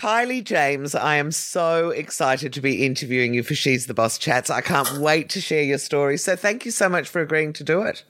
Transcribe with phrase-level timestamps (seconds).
[0.00, 4.48] Kylie James, I am so excited to be interviewing you for She's the Boss Chats.
[4.48, 6.16] I can't wait to share your story.
[6.16, 8.02] So thank you so much for agreeing to do it.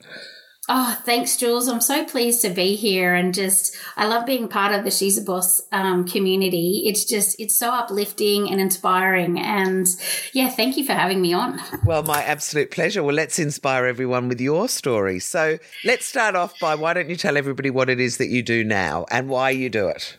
[0.69, 1.67] Oh, thanks, Jules.
[1.67, 5.17] I'm so pleased to be here and just, I love being part of the She's
[5.17, 6.83] a Boss um, community.
[6.85, 9.37] It's just, it's so uplifting and inspiring.
[9.37, 9.85] And
[10.31, 11.59] yeah, thank you for having me on.
[11.83, 13.03] Well, my absolute pleasure.
[13.03, 15.19] Well, let's inspire everyone with your story.
[15.19, 18.41] So let's start off by why don't you tell everybody what it is that you
[18.41, 20.15] do now and why you do it?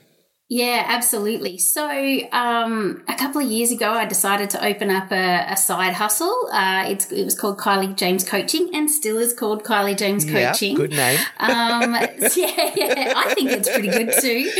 [0.52, 1.56] Yeah, absolutely.
[1.56, 1.88] So,
[2.30, 6.50] um, a couple of years ago, I decided to open up a, a side hustle.
[6.52, 10.72] Uh, it was called Kylie James Coaching and still is called Kylie James Coaching.
[10.72, 11.18] Yeah, good name.
[11.38, 11.94] um,
[12.36, 14.50] yeah, yeah, I think it's pretty good too.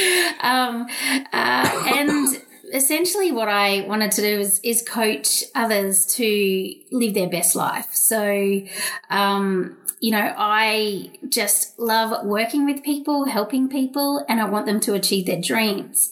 [0.40, 0.86] Um,
[1.30, 7.28] uh, and essentially what I wanted to do is, is coach others to live their
[7.28, 7.90] best life.
[7.92, 8.62] So,
[9.10, 14.80] um, you know, I just love working with people, helping people, and I want them
[14.80, 16.10] to achieve their dreams.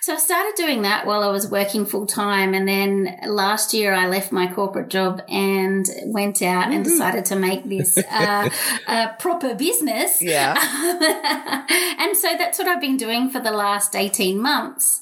[0.00, 2.54] So I started doing that while I was working full time.
[2.54, 6.72] And then last year I left my corporate job and went out mm-hmm.
[6.72, 8.48] and decided to make this uh,
[8.86, 10.22] a proper business.
[10.22, 10.54] Yeah.
[11.98, 15.00] and so that's what I've been doing for the last 18 months.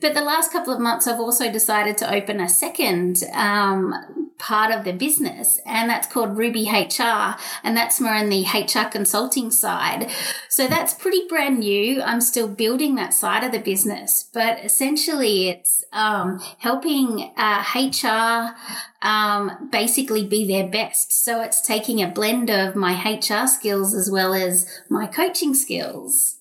[0.00, 4.72] But the last couple of months, I've also decided to open a second um, part
[4.72, 9.50] of the business, and that's called Ruby HR, and that's more in the HR consulting
[9.50, 10.10] side.
[10.48, 12.02] So that's pretty brand new.
[12.02, 18.56] I'm still building that side of the business, but essentially, it's um, helping uh, HR
[19.02, 21.24] um, basically be their best.
[21.24, 26.36] So it's taking a blend of my HR skills as well as my coaching skills.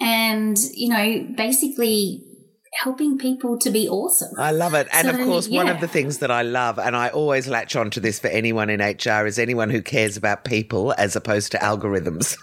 [0.00, 2.24] And, you know, basically
[2.74, 4.34] helping people to be awesome.
[4.38, 4.88] I love it.
[4.92, 5.62] And so, of course, yeah.
[5.62, 8.68] one of the things that I love, and I always latch onto this for anyone
[8.68, 12.36] in HR, is anyone who cares about people as opposed to algorithms.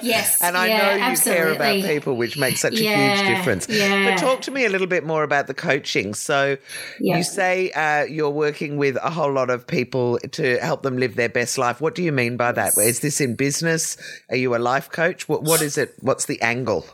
[0.02, 0.40] yes.
[0.42, 1.36] and I yeah, know you absolutely.
[1.36, 3.66] care about people, which makes such yeah, a huge difference.
[3.66, 6.14] But talk to me a little bit more about the coaching.
[6.14, 6.56] So
[6.98, 11.14] you say uh, you're working with a whole lot of people to help them live
[11.16, 11.80] their best life.
[11.80, 12.72] What do you mean by that?
[12.78, 13.96] Is this in business?
[14.30, 15.28] Are you a life coach?
[15.28, 15.94] What, what is it?
[16.00, 16.86] What's the angle?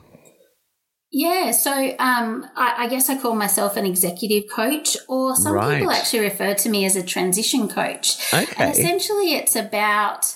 [1.11, 5.79] Yeah, so um, I, I, guess I call myself an executive coach, or some right.
[5.79, 8.33] people actually refer to me as a transition coach.
[8.35, 8.55] Okay.
[8.59, 10.35] And essentially, it's about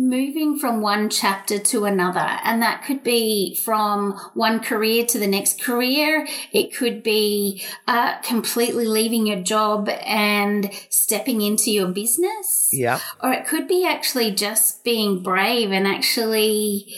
[0.00, 2.38] moving from one chapter to another.
[2.44, 6.26] And that could be from one career to the next career.
[6.52, 12.68] It could be uh, completely leaving your job and stepping into your business.
[12.72, 13.00] Yeah.
[13.22, 16.94] Or it could be actually just being brave and actually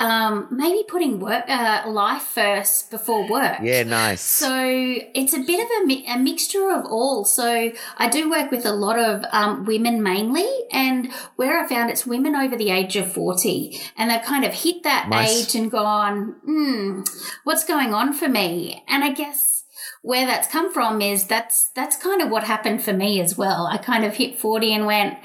[0.00, 3.58] um, maybe putting work uh, life first before work.
[3.62, 4.22] Yeah, nice.
[4.22, 7.26] So it's a bit of a, mi- a mixture of all.
[7.26, 11.90] So I do work with a lot of um, women mainly, and where I found
[11.90, 15.30] it's women over the age of forty, and they've kind of hit that nice.
[15.30, 17.02] age and gone, hmm,
[17.44, 18.82] what's going on for me?
[18.88, 19.64] And I guess
[20.02, 23.66] where that's come from is that's that's kind of what happened for me as well.
[23.66, 25.18] I kind of hit forty and went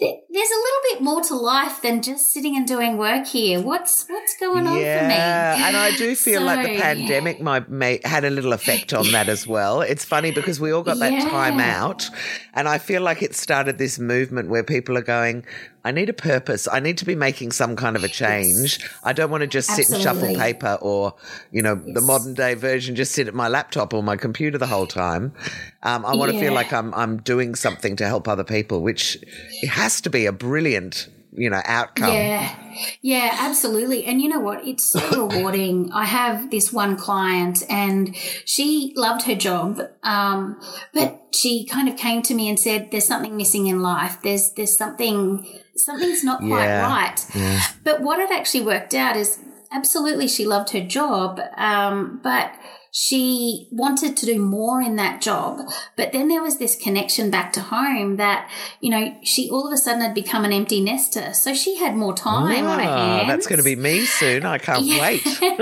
[0.00, 3.60] there's a little bit more to life than just sitting and doing work here.
[3.60, 5.14] What's what's going on yeah, for me?
[5.14, 8.92] Yeah, and I do feel so, like the pandemic might, may, had a little effect
[8.92, 9.82] on that as well.
[9.82, 11.28] It's funny because we all got that yeah.
[11.28, 12.08] time out,
[12.54, 15.44] and I feel like it started this movement where people are going,
[15.84, 16.66] I need a purpose.
[16.66, 18.78] I need to be making some kind of a change.
[18.80, 18.98] Yes.
[19.02, 20.02] I don't want to just Absolutely.
[20.02, 21.14] sit and shuffle paper or,
[21.52, 21.94] you know, yes.
[21.94, 25.34] the modern day version, just sit at my laptop or my computer the whole time.
[25.82, 26.40] Um, I want yeah.
[26.40, 29.18] to feel like I'm, I'm doing something to help other people, which
[29.62, 32.54] it has to be a brilliant you know outcome yeah
[33.02, 38.14] yeah absolutely and you know what it's so rewarding i have this one client and
[38.44, 40.60] she loved her job um,
[40.92, 44.52] but she kind of came to me and said there's something missing in life there's
[44.52, 45.44] there's something
[45.76, 46.86] something's not quite yeah.
[46.86, 47.60] right yeah.
[47.82, 49.38] but what had actually worked out is
[49.72, 52.52] absolutely she loved her job um, but
[52.96, 55.58] she wanted to do more in that job.
[55.96, 58.48] But then there was this connection back to home that,
[58.80, 61.34] you know, she all of a sudden had become an empty nester.
[61.34, 63.26] So she had more time on her ah, hands.
[63.26, 64.46] That's going to be me soon.
[64.46, 65.00] I can't yeah.
[65.02, 65.26] wait.
[65.42, 65.52] yeah,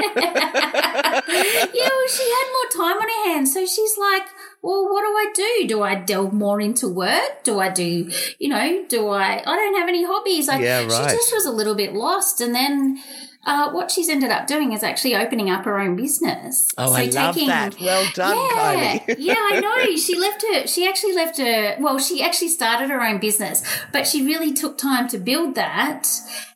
[1.88, 3.54] well, she had more time on her hands.
[3.54, 4.24] So she's like,
[4.62, 5.68] well, what do I do?
[5.68, 7.42] Do I delve more into work?
[7.42, 10.46] Do I do, you know, do I, I don't have any hobbies.
[10.46, 11.10] Like, yeah, right.
[11.10, 12.40] she just was a little bit lost.
[12.40, 12.98] And then,
[13.44, 16.68] uh, what she's ended up doing is actually opening up her own business.
[16.78, 17.78] Oh, so I love taking, that.
[17.80, 19.16] Well done, yeah, Kylie.
[19.18, 19.96] yeah, I know.
[19.96, 20.66] She left her.
[20.66, 21.76] She actually left her.
[21.80, 26.08] Well, she actually started her own business, but she really took time to build that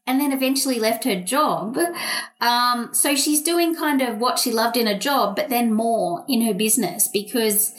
[0.06, 1.76] and then eventually left her job.
[2.40, 6.24] Um, so she's doing kind of what she loved in a job, but then more
[6.28, 7.74] in her business because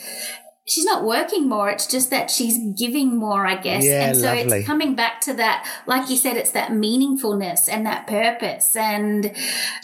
[0.68, 1.70] she's not working more.
[1.70, 3.86] It's just that she's giving more, I guess.
[3.86, 4.58] Yeah, and so lovely.
[4.60, 8.76] it's coming back to that, like you said, it's that meaningfulness and that purpose.
[8.76, 9.32] And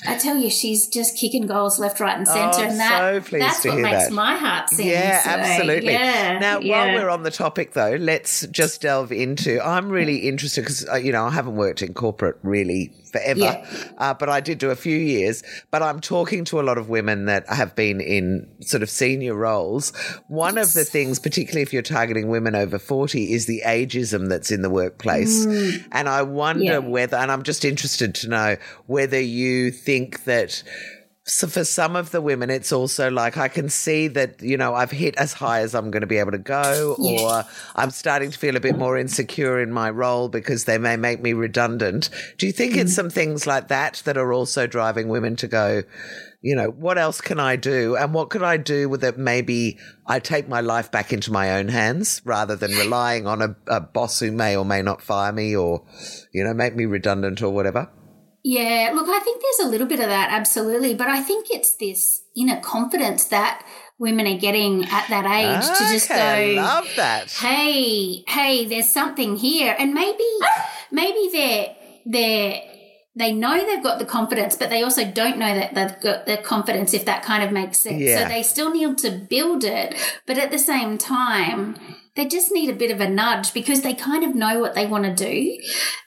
[0.06, 2.60] I tell you, she's just kicking goals left, right, and centre.
[2.60, 4.14] Oh, and that, so pleased that's to what hear makes that.
[4.14, 4.88] my heart sing.
[4.88, 5.94] Yeah, So, absolutely.
[5.94, 6.86] Yeah, now, yeah.
[6.86, 9.66] while we're on the topic, though, let's just delve into.
[9.66, 13.66] I'm really interested because uh, you know I haven't worked in corporate really forever, Yeah.
[13.98, 15.44] uh, but I did do a few years.
[15.72, 19.34] But I'm talking to a lot of women that have been in sort of senior
[19.36, 19.94] roles.
[20.28, 24.52] One of the things, particularly if you're targeting women over 40, is the ageism that's
[24.52, 25.46] in the workplace.
[25.46, 25.86] Mm.
[25.92, 26.78] And I wonder Yeah.
[26.80, 30.64] whether, and I'm just interested to know whether you think that.
[31.26, 34.76] So for some of the women, it's also like I can see that you know
[34.76, 37.22] I've hit as high as I'm going to be able to go, Yeah.
[37.22, 40.98] or I'm starting to feel a bit more insecure in my role because they may
[40.98, 42.10] make me redundant.
[42.38, 42.96] Do you think it's mm-hmm.
[42.96, 45.84] some things like that that are also driving women to go?
[46.42, 47.96] You know, what else can I do?
[47.96, 49.18] And what could I do with it?
[49.18, 53.56] Maybe I take my life back into my own hands rather than relying on a,
[53.68, 55.86] a boss who may or may not fire me or,
[56.34, 57.90] you know, make me redundant or whatever.
[58.44, 60.94] Yeah, look, I think there's a little bit of that, absolutely.
[60.94, 63.66] But I think it's this inner confidence that
[63.98, 67.32] women are getting at that age to ah, just go, I love that.
[67.32, 69.74] hey, hey, there's something here.
[69.80, 70.28] And maybe,
[70.92, 71.76] maybe they're,
[72.06, 72.62] they're,
[73.16, 76.38] they know they've got the confidence, but they also don't know that they've got the
[76.38, 78.02] confidence, if that kind of makes sense.
[78.02, 78.24] Yeah.
[78.24, 81.78] So they still need to build it, but at the same time,
[82.16, 84.86] they just need a bit of a nudge because they kind of know what they
[84.86, 85.60] want to do.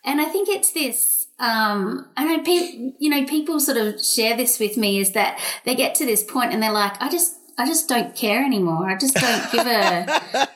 [0.04, 4.36] And I think it's this, um, I know people, you know, people sort of share
[4.36, 7.34] this with me is that they get to this point and they're like, I just,
[7.58, 8.88] I just don't care anymore.
[8.88, 9.70] I just don't give a.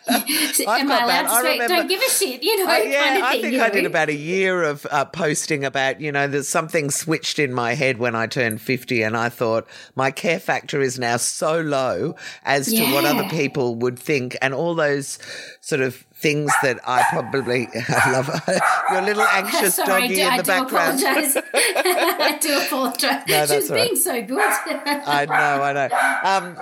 [0.69, 1.53] am I allowed to I speak?
[1.53, 3.43] remember- Don't give a shit, you know, Uh, yeah, kind of I thing.
[3.43, 7.39] think I did about a year of uh, posting about, you know, there's something switched
[7.39, 11.17] in my head when I turned 50 and I thought my care factor is now
[11.17, 15.19] so low as to what other people would think and all those
[15.63, 18.29] sort of things that I probably I love
[18.93, 21.01] your little anxious Sorry, doggy do, in I the do background.
[21.01, 21.37] apologise.
[21.55, 23.27] I do apologise.
[23.27, 23.85] No, that's all right.
[23.85, 24.39] being so good.
[24.41, 25.89] I know, I know.
[26.23, 26.57] Um,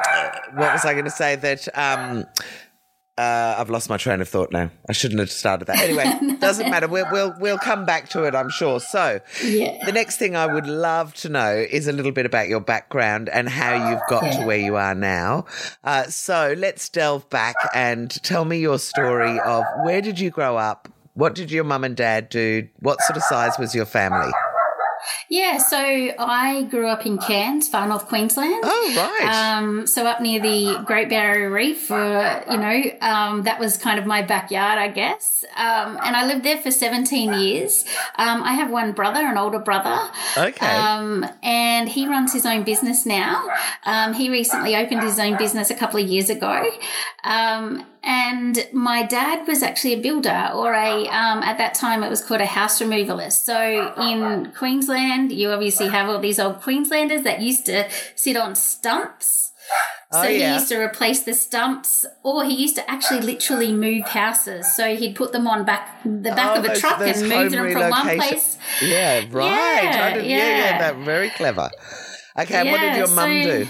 [0.56, 1.36] what was I going to say?
[1.36, 2.24] That um,
[3.18, 4.70] uh, I've lost my train of thought now.
[4.88, 5.78] I shouldn't have started that.
[5.80, 6.86] Anyway, doesn't matter.
[6.88, 8.78] We'll, we'll we'll come back to it, I'm sure.
[8.80, 9.84] So, Yeah.
[9.84, 13.28] the next thing I would love to know is a little bit about your background
[13.28, 15.46] and how you've got to where you are now.
[15.82, 20.56] Uh, so, let's delve back and tell me your story of where did you grow
[20.56, 20.88] up?
[21.14, 22.68] What did your mum and dad do?
[22.78, 24.30] What sort of size was your family?
[25.30, 28.62] Yeah, so I grew up in Cairns, far north Queensland.
[28.64, 29.58] Oh, right.
[29.58, 33.98] Um, so up near the Great Barrier Reef, uh, you know, um, that was kind
[33.98, 35.44] of my backyard, I guess.
[35.54, 37.84] Um, and I lived there for 17 years.
[38.16, 39.98] Um, I have one brother, an older brother.
[40.38, 40.66] Okay.
[40.66, 43.46] Um, and he runs his own business now.
[43.84, 46.70] Um, he recently opened his own business a couple of years ago.
[48.02, 52.24] And my dad was actually a builder, or a um, at that time it was
[52.24, 53.44] called a house removalist.
[53.44, 58.54] So in Queensland, you obviously have all these old Queenslanders that used to sit on
[58.54, 59.52] stumps.
[60.10, 60.48] So Oh, yeah.
[60.48, 64.72] he used to replace the stumps, or he used to actually literally move houses.
[64.74, 67.28] So he'd put them on back the back Oh, of a those- truck those and
[67.28, 68.56] move them from one place.
[68.80, 69.50] Yeah, right.
[69.50, 70.78] Yeah, yeah, yeah.
[70.78, 71.68] that very clever.
[72.38, 73.66] Okay, what did your mum so- do?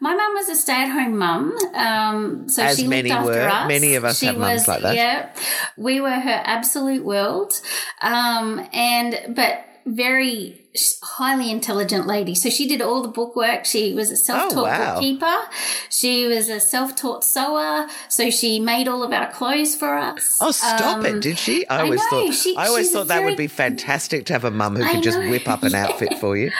[0.00, 3.48] My mum was a stay-at-home mum, um, so As she many looked after were.
[3.48, 3.68] us.
[3.68, 4.94] Many of us she have mums like that.
[4.96, 5.30] Yeah,
[5.76, 7.60] we were her absolute world,
[8.02, 10.56] um, and but very
[11.02, 12.34] highly intelligent lady.
[12.34, 13.64] So she did all the bookwork.
[13.64, 14.94] She was a self-taught Oh, wow.
[14.94, 15.36] bookkeeper.
[15.88, 17.86] She was a self-taught sewer.
[18.08, 20.36] So she made all of our clothes for us.
[20.40, 21.20] Oh, stop Um, it!
[21.22, 21.66] Did she?
[21.66, 22.34] I I always know, thought.
[22.34, 24.94] she- I always thought that very- would be fantastic to have a mum who I
[24.94, 26.52] could just whip up an outfit for you.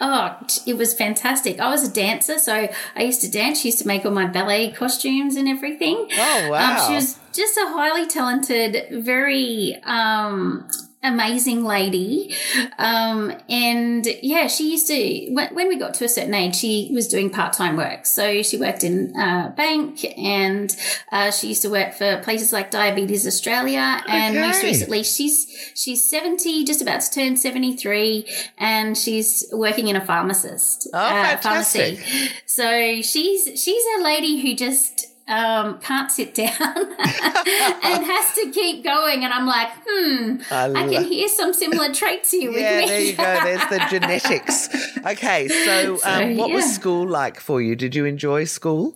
[0.00, 1.58] Oh, it was fantastic.
[1.58, 3.60] I was a dancer, so I used to dance.
[3.60, 6.08] She used to make all my ballet costumes and everything.
[6.12, 6.80] Oh, wow.
[6.80, 10.68] Um, she was just a highly talented, very um,
[11.02, 12.34] amazing lady.
[12.78, 16.90] Um, and yeah, she used to, when, when we got to a certain age, she
[16.92, 18.06] was doing part time work.
[18.06, 20.74] So she worked in a bank and
[21.12, 24.02] uh, she used to work for places like Diabetes Australia.
[24.06, 28.26] And most recently, she's she's 70, just about to turn 73,
[28.58, 30.88] and she's working in a pharmacist.
[30.92, 31.98] Oh, uh, fantastic.
[31.98, 32.32] Pharmacy.
[32.46, 38.82] So she's she's a lady who just um, can't sit down and has to keep
[38.82, 39.24] going.
[39.24, 43.14] And I'm like, hmm, I, I can hear some similar traits here yeah, there you
[43.14, 43.40] go.
[43.44, 44.68] There's the genetics.
[45.04, 46.54] Okay, so, um, so what yeah.
[46.54, 47.76] was school like for you?
[47.76, 48.94] Did you enjoy school?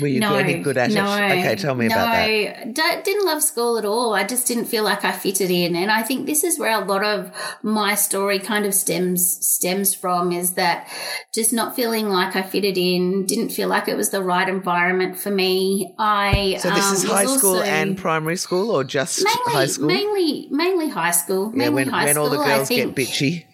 [0.00, 1.38] Were you no, any good at no, it?
[1.38, 2.78] Okay, tell me no, about that.
[2.78, 4.14] I didn't love school at all.
[4.14, 6.84] I just didn't feel like I fitted in, and I think this is where a
[6.84, 7.30] lot of
[7.62, 10.88] my story kind of stems stems from is that
[11.34, 15.18] just not feeling like I fitted in, didn't feel like it was the right environment
[15.18, 15.94] for me.
[15.98, 19.86] I so this um, is high school and primary school, or just mainly, high school?
[19.88, 21.50] Mainly, mainly high school.
[21.50, 23.44] Mainly yeah, when, high when school, all the girls get bitchy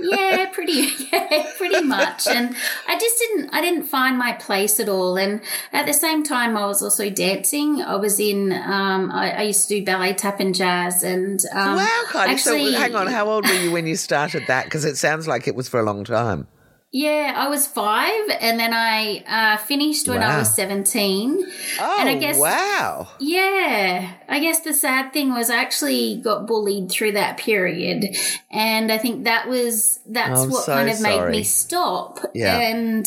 [0.00, 2.26] yeah, pretty, yeah, pretty much.
[2.26, 2.54] And
[2.86, 5.16] I just didn't, I didn't find my place at all.
[5.16, 5.40] And
[5.72, 7.82] at the same time, I was also dancing.
[7.82, 11.02] I was in, um, I, I used to do ballet, tap, and jazz.
[11.02, 12.28] And um, wow, Kylie.
[12.28, 14.64] Actually, so hang on, how old were you when you started that?
[14.64, 16.48] Because it sounds like it was for a long time.
[16.94, 20.36] Yeah, I was five, and then I uh, finished when wow.
[20.36, 21.42] I was seventeen.
[21.80, 23.08] Oh, and I guess, wow!
[23.18, 28.14] Yeah, I guess the sad thing was I actually got bullied through that period,
[28.50, 31.30] and I think that was that's I'm what so kind of sorry.
[31.30, 32.18] made me stop.
[32.34, 32.58] Yeah.
[32.58, 33.06] and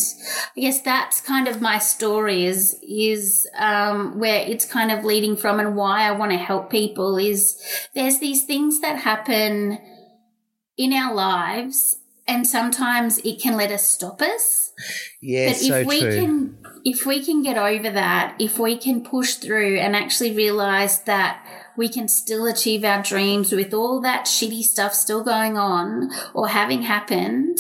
[0.58, 5.38] I guess that's kind of my story is is um, where it's kind of leading
[5.38, 7.62] from, and why I want to help people is
[7.94, 9.78] there's these things that happen
[10.76, 11.98] in our lives
[12.28, 14.74] and sometimes it can let us stop us.
[15.22, 16.20] Yeah, but if so we true.
[16.20, 21.00] can if we can get over that, if we can push through and actually realize
[21.04, 21.44] that
[21.78, 26.50] we can still achieve our dreams with all that shitty stuff still going on or
[26.50, 27.58] having happened,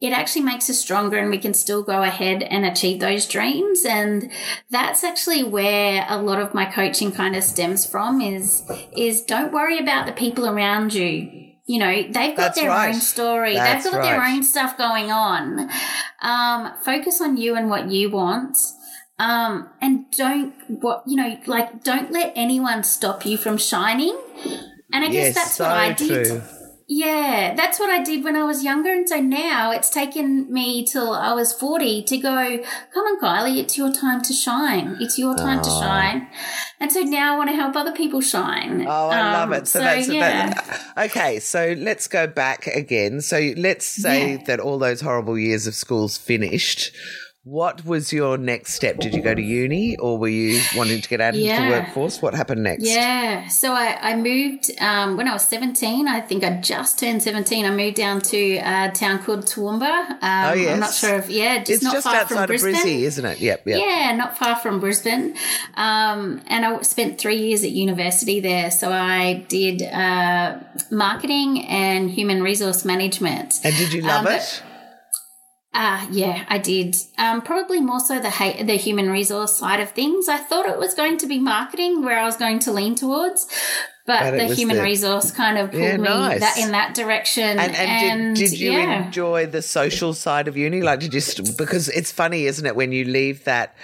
[0.00, 3.84] it actually makes us stronger and we can still go ahead and achieve those dreams.
[3.86, 4.30] And
[4.70, 8.62] that's actually where a lot of my coaching kind of stems from is,
[8.94, 12.94] is don't worry about the people around you you know, they've got That's their right.
[12.94, 13.54] own story.
[13.54, 15.70] That's they've got their own stuff going on.
[16.20, 18.56] Um, focus on you and what you want.
[19.18, 24.18] Um, and don't what you know, like don't let anyone stop you from shining.
[24.92, 26.26] And I guess Yes, that's so what I did.
[26.26, 26.42] true.
[26.86, 28.90] Yeah, that's what I did when I was younger.
[28.90, 32.58] And so now it's taken me till I was 40 to go,
[32.92, 34.98] come on, Kylie, it's your time to shine.
[35.00, 35.80] It's your time to Oh.
[35.80, 36.28] shine.
[36.80, 38.84] And so now I want to help other people shine.
[38.86, 39.66] Oh, I love Um, it.
[39.66, 40.50] So, so, that's yeah.
[40.50, 41.06] that.
[41.10, 43.22] Okay, so let's go back again.
[43.22, 44.38] So let's say Yeah.
[44.46, 46.92] that all those horrible years of school's finished.
[47.46, 48.96] What was your next step?
[49.00, 52.22] Did you go to uni or were you wanting to get out into the workforce?
[52.22, 52.84] What happened next?
[52.86, 53.48] Yeah.
[53.48, 56.08] So I, I moved um, when I was 17.
[56.08, 57.66] I think I just turned 17.
[57.66, 59.82] I moved down to a town called Toowoomba.
[59.82, 60.72] Um, Oh, yes.
[60.72, 62.74] I'm not sure if, yeah, just It's not just far outside from of Brisbane.
[62.76, 63.38] Brizzy, isn't it?
[63.40, 63.78] Yep, yep.
[63.84, 65.36] Yeah, not far from Brisbane.
[65.74, 68.70] Um, and I spent three years at university there.
[68.70, 70.60] So I did uh,
[70.90, 73.60] marketing and human resource management.
[73.62, 74.62] And did you love Um, it?
[75.76, 76.94] Ah, yeah, I did.
[77.18, 80.28] Um, probably more so the ha- the human resource side of things.
[80.28, 83.48] I thought it was going to be marketing where I was going to lean towards,
[84.06, 86.40] but, But the human resource kind of pulled Yeah, me nice.
[86.40, 87.58] that in that direction.
[87.58, 89.06] And, and, did, did you yeah.
[89.06, 90.82] enjoy the social side of uni?
[90.82, 93.74] Like, did you, st- because it's funny, isn't it, when you leave that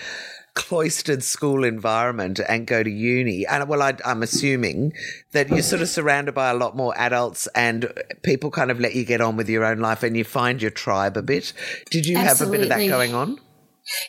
[0.54, 3.46] cloistered school environment and go to uni?
[3.46, 4.92] And well, I, I'm assuming
[5.32, 7.92] that you're sort of surrounded by a lot more adults and
[8.22, 10.70] people kind of let you get on with your own life and you find your
[10.70, 11.52] tribe a bit.
[11.90, 13.38] Did you have a bit of that going on?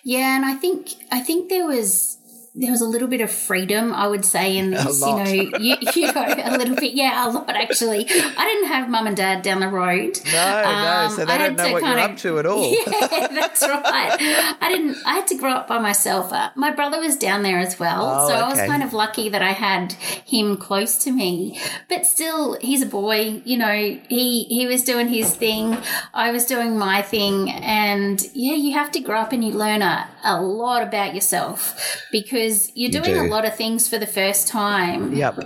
[0.04, 2.18] Yeah, and I think I think there was
[2.54, 5.00] there was a little bit of freedom, I would say, in this.
[5.02, 5.24] You know,
[5.60, 6.94] you, you know, a little bit.
[6.94, 8.06] Yeah, a lot actually.
[8.10, 10.20] I didn't have mum and dad down the road.
[10.26, 11.14] No, no.
[11.16, 12.72] So they Um, I don't know what you're kinda- up to at all.
[12.72, 14.18] Yeah, that's right.
[14.62, 14.98] I didn't.
[15.06, 16.34] I had to grow up by myself.
[16.34, 19.30] Uh, my brother was down there as well, Oh, so I was kind of lucky
[19.30, 21.60] that I had him close to me.
[21.90, 23.42] But still, he's a boy.
[23.46, 25.78] You know, he he was doing his thing.
[26.14, 29.82] I was doing my thing, and yeah, you have to grow up and you learn
[29.82, 33.22] a, a lot about yourself because you're doing do.
[33.22, 35.14] a lot of things for the first time.
[35.14, 35.40] Yep.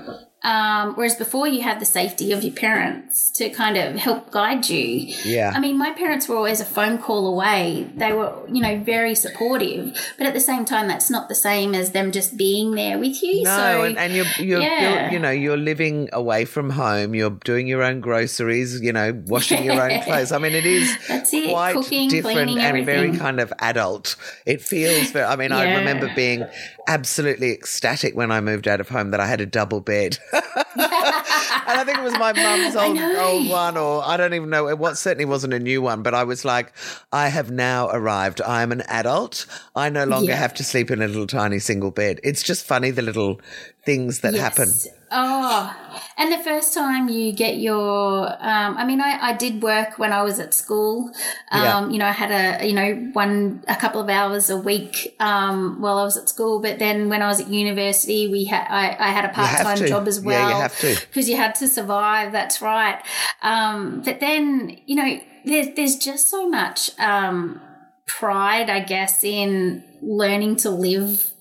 [0.45, 4.69] Um, whereas before you had the safety of your parents to kind of help guide
[4.69, 5.11] you.
[5.25, 5.51] Yeah.
[5.55, 7.89] I mean, my parents were always a phone call away.
[7.95, 11.73] They were, you know, very supportive, but at the same time, that's not the same
[11.73, 13.41] as them just being there with you.
[13.41, 15.09] No, so, and, and you're you're yeah.
[15.09, 17.15] you know you're living away from home.
[17.15, 18.79] You're doing your own groceries.
[18.81, 20.31] You know, washing your own clothes.
[20.31, 24.15] I mean, it is That's it, quite cooking, different cleaning, and very kind of adult.
[24.45, 25.25] It feels very.
[25.25, 26.45] I mean, I remember being
[26.87, 30.19] absolutely ecstatic when I moved out of home that I had a double bed.
[30.75, 34.67] and I think it was my mum's old old one, or I don't even know.
[34.67, 36.73] It was certainly wasn't a new one, but I was like,
[37.11, 38.41] I have now arrived.
[38.41, 39.45] I am an adult.
[39.75, 40.37] I no longer Yeah.
[40.37, 42.19] have to sleep in a little tiny single bed.
[42.23, 43.39] It's just funny the little
[43.85, 44.69] things that happen.
[45.17, 45.73] Oh,
[46.17, 50.11] and the first time you get your, um, I mean, I, I did work when
[50.11, 51.09] I was at school.
[51.51, 51.89] Um, yeah.
[51.89, 55.79] You know, I had a, you know, one, a couple of hours a week um,
[55.79, 56.61] while I was at school.
[56.61, 59.87] But then when I was at university, we had, I, I had a part time
[59.87, 60.49] job as well.
[60.49, 61.07] Yeah, you have to.
[61.07, 62.33] Because you had to survive.
[62.33, 63.01] That's right.
[63.41, 67.61] Um, but then, you know, there's, there's just so much um,
[68.05, 71.31] pride, I guess, in learning to live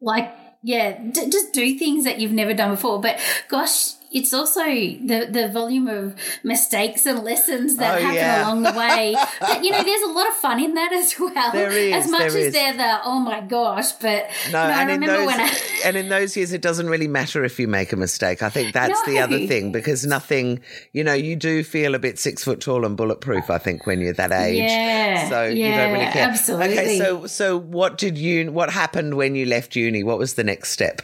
[0.00, 2.98] like yeah, d- just do things that you've never done before.
[2.98, 8.46] But gosh, it's also the the volume of mistakes and lessons that oh, happen yeah.
[8.46, 9.16] along the way.
[9.40, 11.52] but you know, there's a lot of fun in that as well.
[11.52, 12.52] There is, as much as is.
[12.52, 13.90] they're the oh my gosh.
[13.92, 15.50] But no, you know, and I remember those, when I
[15.84, 18.42] and in those years, it doesn't really matter if you make a mistake.
[18.42, 19.12] I think that's no.
[19.12, 20.60] the other thing because nothing,
[20.92, 23.50] you know, you do feel a bit six foot tall and bulletproof.
[23.50, 26.28] I think when you're that age, yeah, so yeah, you don't really care.
[26.28, 26.78] Absolutely.
[26.78, 28.52] Okay, so so what did you?
[28.52, 30.04] What happened when you left uni?
[30.04, 31.02] What was the next step?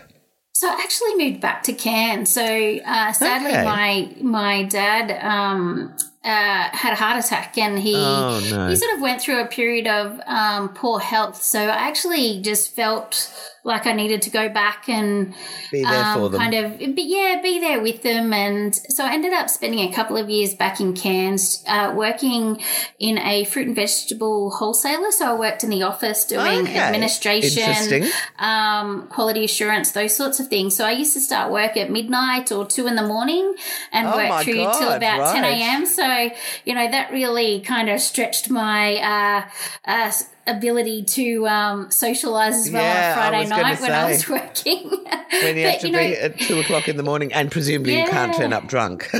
[0.60, 2.28] So I actually moved back to Cairns.
[2.28, 3.64] So uh, sadly, okay.
[3.64, 8.68] my my dad um, uh, had a heart attack, and he oh, no.
[8.68, 11.42] he sort of went through a period of um, poor health.
[11.42, 15.34] So I actually just felt like I needed to go back and
[15.70, 16.40] be there um, for them.
[16.40, 18.32] kind of, but yeah, be there with them.
[18.32, 22.60] And so I ended up spending a couple of years back in Cairns, uh, working
[22.98, 25.10] in a fruit and vegetable wholesaler.
[25.10, 26.78] So I worked in the office doing okay.
[26.78, 30.74] administration, um, quality assurance, those sorts of things.
[30.74, 33.54] So I used to start work at midnight or two in the morning
[33.92, 35.34] and oh work through God, till about right.
[35.34, 35.86] 10 a.m.
[35.86, 36.30] So,
[36.64, 39.48] you know, that really kind of stretched my, uh,
[39.84, 40.12] uh,
[40.56, 44.90] ability to um, socialize as well yeah, on Friday night say, when I was working.
[45.30, 47.50] when you but, have to you be know, at two o'clock in the morning, and
[47.50, 48.04] presumably yeah.
[48.04, 49.08] you can't turn up drunk.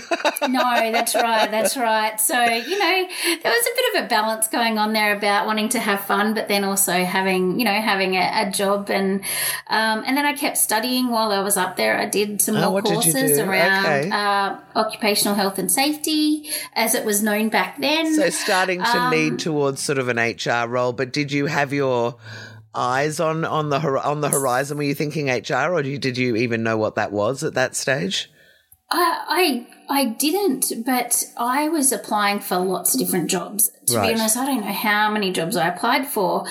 [0.49, 2.21] no, that's right, that's right.
[2.21, 3.09] So you know,
[3.43, 6.35] there was a bit of a balance going on there about wanting to have fun,
[6.35, 9.21] but then also having you know having a, a job, and
[9.69, 11.99] um, and then I kept studying while I was up there.
[11.99, 14.11] I did some oh, more courses around okay.
[14.11, 18.15] uh, occupational health and safety, as it was known back then.
[18.15, 21.75] So starting to um, lead towards sort of an HR role, but did you have
[21.75, 22.17] your
[22.75, 24.79] eyes on on the on the horizon?
[24.79, 28.31] Were you thinking HR, or did you even know what that was at that stage?
[28.91, 33.71] I I didn't, but I was applying for lots of different jobs.
[33.89, 34.15] To right.
[34.15, 36.47] be honest, I don't know how many jobs I applied for.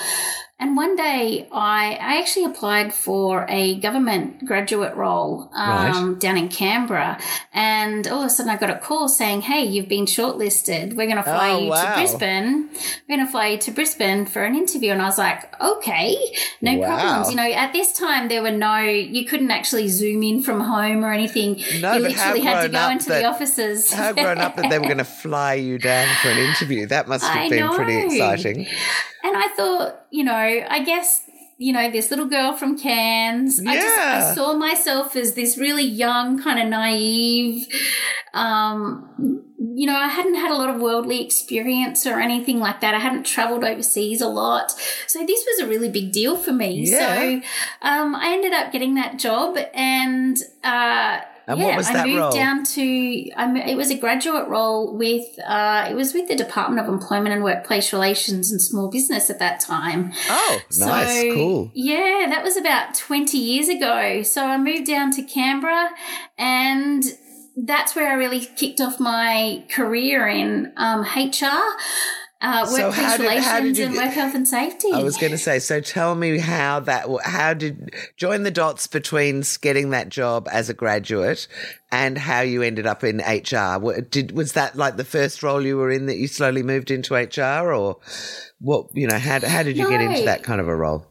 [0.60, 6.20] And one day I, I actually applied for a government graduate role um, right.
[6.20, 7.18] down in Canberra.
[7.54, 10.94] And all of a sudden I got a call saying, Hey, you've been shortlisted.
[10.94, 11.82] We're going to fly oh, you wow.
[11.82, 12.68] to Brisbane.
[13.08, 14.92] We're going to fly you to Brisbane for an interview.
[14.92, 16.14] And I was like, okay,
[16.60, 16.86] no wow.
[16.86, 17.30] problems.
[17.30, 21.06] You know, at this time there were no, you couldn't actually zoom in from home
[21.06, 21.54] or anything.
[21.80, 23.90] No, you but literally had to go that, into the offices.
[23.90, 26.84] How grown up that they were going to fly you down for an interview.
[26.84, 27.74] That must have I been know.
[27.74, 28.66] pretty exciting.
[29.22, 31.22] And I thought, you know, I guess
[31.60, 33.62] you know, this little girl from Cairns.
[33.62, 33.70] Yeah.
[33.70, 37.68] I just I saw myself as this really young, kind of naive.
[38.32, 39.44] Um,
[39.74, 42.94] you know, I hadn't had a lot of worldly experience or anything like that.
[42.94, 44.72] I hadn't traveled overseas a lot.
[45.06, 46.88] So this was a really big deal for me.
[46.88, 46.98] Yeah.
[47.14, 47.42] So
[47.82, 51.20] um, I ended up getting that job and uh,
[51.50, 52.32] and yeah, what was that I moved role?
[52.32, 53.30] down to.
[53.32, 55.26] Um, it was a graduate role with.
[55.44, 59.38] Uh, it was with the Department of Employment and Workplace Relations and Small Business at
[59.40, 60.12] that time.
[60.28, 61.70] Oh, nice, so, cool.
[61.74, 64.22] Yeah, that was about twenty years ago.
[64.22, 65.90] So I moved down to Canberra,
[66.38, 67.02] and
[67.56, 71.76] that's where I really kicked off my career in um, HR.
[72.42, 74.88] Uh, So workplace how did- relations you and work health and safety.
[74.94, 78.86] I was going to say, so tell me how that, how did, join the dots
[78.86, 81.46] between getting that job as a graduate
[81.92, 83.78] and how you ended up in HR.
[84.08, 87.14] Did, was that like the first role you were in that you slowly moved into
[87.14, 87.98] HR or
[88.60, 91.06] what, you know, how, how did you get into that kind of a role?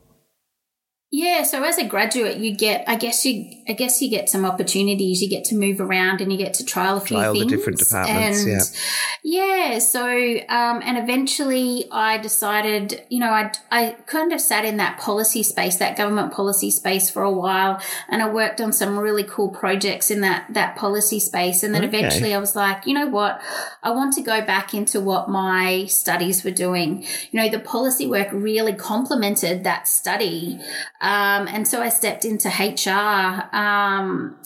[1.12, 4.45] Yeah, so as a graduate, you get, I guess you, I guess you get some
[4.45, 5.24] opportunities.
[5.24, 7.80] You get to move around and you get to trial a few Trial the different
[7.80, 8.78] departments, and
[9.24, 9.69] yeah.
[9.72, 9.80] yeah.
[9.80, 15.00] So, um, and eventually, I decided, you know, I, I kind of sat in that
[15.00, 19.24] policy space, that government policy space for a while, and I worked on some really
[19.24, 21.63] cool projects in that that policy space.
[21.63, 21.98] And then Okay.
[21.98, 23.41] eventually, I was like, you know what,
[23.82, 27.04] I want to go back into what my studies were doing.
[27.32, 30.60] You know, the policy work really complemented that study.
[31.01, 34.38] Um, and so I stepped into HR, um,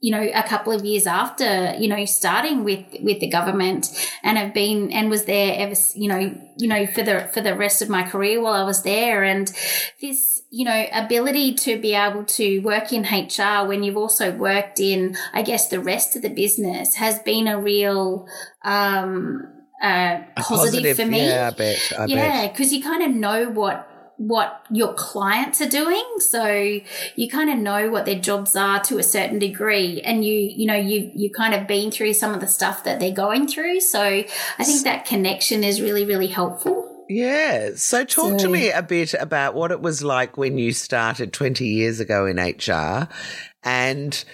[0.00, 3.88] you know, a couple of years after, you know, starting with, with the government
[4.22, 7.54] and have been, and was there ever, you know, you know, for the, for the
[7.54, 9.22] rest of my career while I was there.
[9.22, 9.50] And
[10.00, 14.80] this, you know, ability to be able to work in HR when you've also worked
[14.80, 18.26] in, I guess, the rest of the business has been a real,
[18.62, 19.46] um,
[19.82, 21.92] uh, A positive, for me Yeah, I bet.
[21.98, 23.88] I yeah, because you kind of know what
[24.28, 26.04] what your clients are doing.
[26.18, 26.80] So
[27.16, 30.66] you kind of know what their jobs are to a certain degree and you, you
[30.66, 33.80] know, you, you kind of been through some of the stuff that they're going through.
[33.80, 36.88] So I think that connection is really, really helpful.
[37.08, 37.70] Yeah.
[37.74, 41.32] So talk so, to me a bit about what it was like when you started
[41.32, 43.08] 20 years ago in HR
[43.64, 44.24] and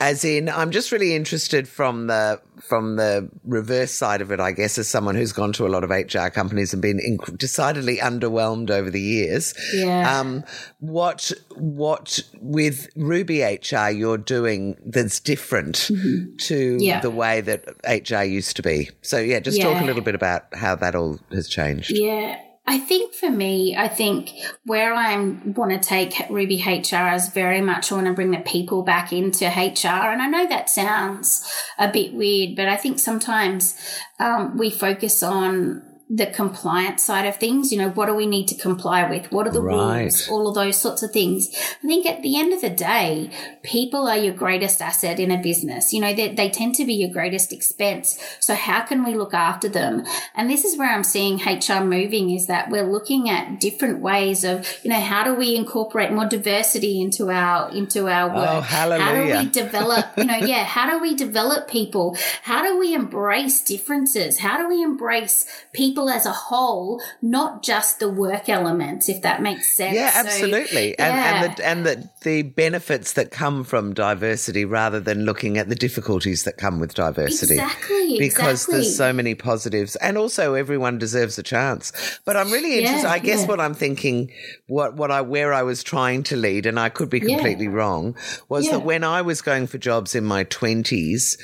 [0.00, 4.52] as in, I'm just really interested from the from the reverse side of it, I
[4.52, 7.98] guess, as someone who's gone to a lot of HR companies and been inc- decidedly
[7.98, 9.54] underwhelmed over the years.
[9.74, 10.18] Yeah.
[10.18, 10.44] Um,
[10.78, 16.36] what what with Ruby HR you're doing that's different mm-hmm.
[16.36, 17.00] to yeah.
[17.00, 18.90] the way that HR used to be.
[19.02, 19.64] So yeah, just yeah.
[19.64, 21.90] talk a little bit about how that all has changed.
[21.90, 22.40] Yeah.
[22.70, 24.30] I think for me, I think
[24.64, 28.38] where I want to take Ruby HR is very much I want to bring the
[28.38, 29.88] people back into HR.
[29.88, 33.76] And I know that sounds a bit weird, but I think sometimes
[34.20, 37.70] um, we focus on the compliance side of things.
[37.70, 39.30] You know, what do we need to comply with?
[39.30, 40.00] What are the right.
[40.00, 40.28] rules?
[40.28, 41.48] All of those sorts of things.
[41.54, 43.30] I think at the end of the day,
[43.62, 45.92] people are your greatest asset in a business.
[45.92, 48.20] You know, they, they tend to be your greatest expense.
[48.40, 50.04] So how can we look after them?
[50.34, 54.42] And this is where I'm seeing HR moving is that we're looking at different ways
[54.42, 58.50] of, you know, how do we incorporate more diversity into our, into our oh, work?
[58.50, 59.04] Oh, hallelujah.
[59.04, 62.16] How do we develop, you know, yeah, how do we develop people?
[62.42, 64.40] How do we embrace differences?
[64.40, 69.22] How do we embrace people people as a whole, not just the work elements, if
[69.22, 69.94] that makes sense.
[69.94, 70.94] Yeah, absolutely.
[70.98, 71.44] So, and, yeah.
[71.44, 75.74] and the and the, the benefits that come from diversity rather than looking at the
[75.74, 77.54] difficulties that come with diversity.
[77.54, 78.18] Exactly.
[78.18, 78.74] Because exactly.
[78.74, 79.96] there's so many positives.
[79.96, 81.92] And also everyone deserves a chance.
[82.24, 83.48] But I'm really interested yeah, I guess yeah.
[83.48, 84.30] what I'm thinking
[84.66, 88.16] what what I where I was trying to lead, and I could be completely wrong,
[88.48, 91.36] was that when I was going for jobs in my twenties,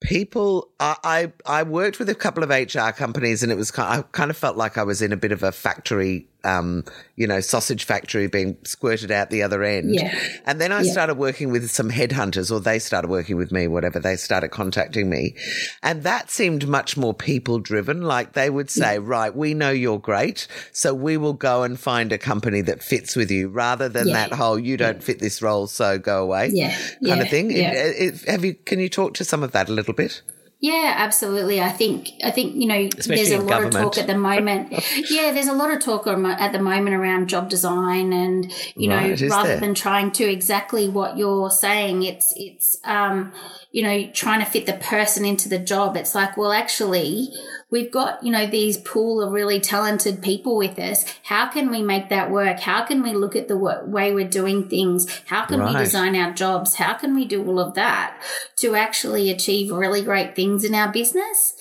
[0.00, 4.02] people I, I worked with a couple of hr companies and it was kind i
[4.12, 6.84] kind of felt like i was in a bit of a factory um,
[7.16, 9.94] you know, sausage factory being squirted out the other end.
[9.94, 10.16] Yeah.
[10.46, 10.92] And then I yeah.
[10.92, 13.98] started working with some headhunters, or they started working with me, whatever.
[13.98, 15.36] They started contacting me.
[15.82, 18.02] And that seemed much more people driven.
[18.02, 19.00] Like they would say, yeah.
[19.02, 20.46] right, we know you're great.
[20.72, 24.14] So we will go and find a company that fits with you rather than yeah.
[24.14, 26.76] that whole, you don't fit this role, so go away yeah.
[27.06, 27.50] kind of thing.
[27.50, 30.22] It, it, have you, can you talk to some of that a little bit?
[30.62, 31.62] Yeah, absolutely.
[31.62, 33.74] I think I think you know Especially there's a lot government.
[33.76, 34.72] of talk at the moment.
[35.10, 39.18] yeah, there's a lot of talk at the moment around job design, and you right,
[39.18, 39.60] know, rather there?
[39.60, 43.32] than trying to exactly what you're saying, it's it's um,
[43.72, 45.96] you know trying to fit the person into the job.
[45.96, 47.30] It's like, well, actually,
[47.70, 51.04] we've got, you know, these pool of really talented people with us.
[51.24, 52.60] How can we make that work?
[52.60, 55.06] How can we look at the way we're doing things?
[55.26, 55.72] How can right.
[55.72, 56.74] we design our jobs?
[56.76, 58.20] How can we do all of that
[58.58, 61.54] to actually achieve really great things in our business?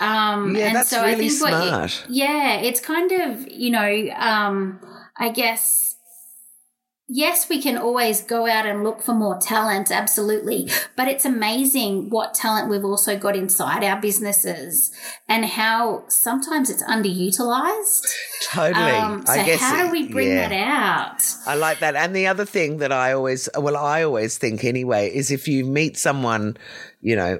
[0.00, 1.80] Um, yeah, and that's so really I think smart.
[1.80, 4.80] What, yeah, it's kind of, you know, um,
[5.16, 5.85] I guess
[7.08, 10.68] Yes, we can always go out and look for more talent, absolutely.
[10.96, 14.90] But it's amazing what talent we've also got inside our businesses
[15.28, 18.12] and how sometimes it's underutilized.
[18.42, 18.90] Totally.
[18.90, 20.48] Um, so, how do we bring yeah.
[20.48, 21.22] that out?
[21.46, 21.94] I like that.
[21.94, 25.64] And the other thing that I always, well, I always think anyway, is if you
[25.64, 26.56] meet someone,
[27.02, 27.38] you know,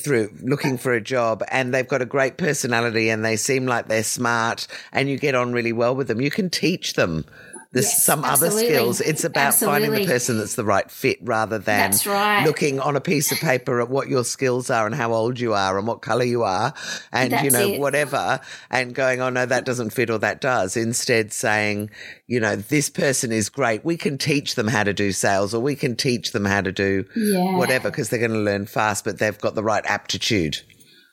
[0.00, 3.86] through looking for a job and they've got a great personality and they seem like
[3.86, 7.24] they're smart and you get on really well with them, you can teach them
[7.70, 8.60] there's yes, some absolutely.
[8.60, 9.00] other skills.
[9.02, 9.80] It's about absolutely.
[9.80, 12.42] finding the person that's the right fit rather than right.
[12.44, 15.52] looking on a piece of paper at what your skills are and how old you
[15.52, 16.72] are and what color you are
[17.12, 17.78] and, that's you know, it.
[17.78, 20.78] whatever and going, oh, no, that doesn't fit or that does.
[20.78, 21.90] Instead saying,
[22.26, 23.84] you know, this person is great.
[23.84, 26.72] We can teach them how to do sales or we can teach them how to
[26.72, 27.54] do yeah.
[27.54, 30.62] whatever because they're going to learn fast, but they've got the right aptitude.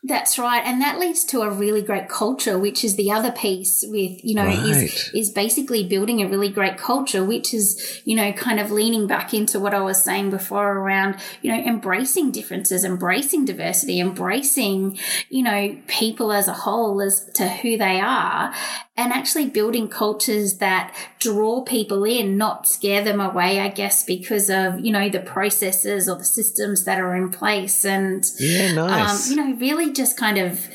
[0.07, 0.61] That's right.
[0.63, 4.35] And that leads to a really great culture, which is the other piece with, you
[4.35, 4.83] know, right.
[4.83, 9.07] is, is basically building a really great culture, which is, you know, kind of leaning
[9.07, 14.99] back into what I was saying before around, you know, embracing differences, embracing diversity, embracing,
[15.29, 18.53] you know, people as a whole as to who they are
[18.95, 24.49] and actually building cultures that draw people in, not scare them away, I guess, because
[24.49, 27.85] of, you know, the processes or the systems that are in place.
[27.85, 29.31] And, yeah, nice.
[29.31, 30.67] Um, you know, really just kind of,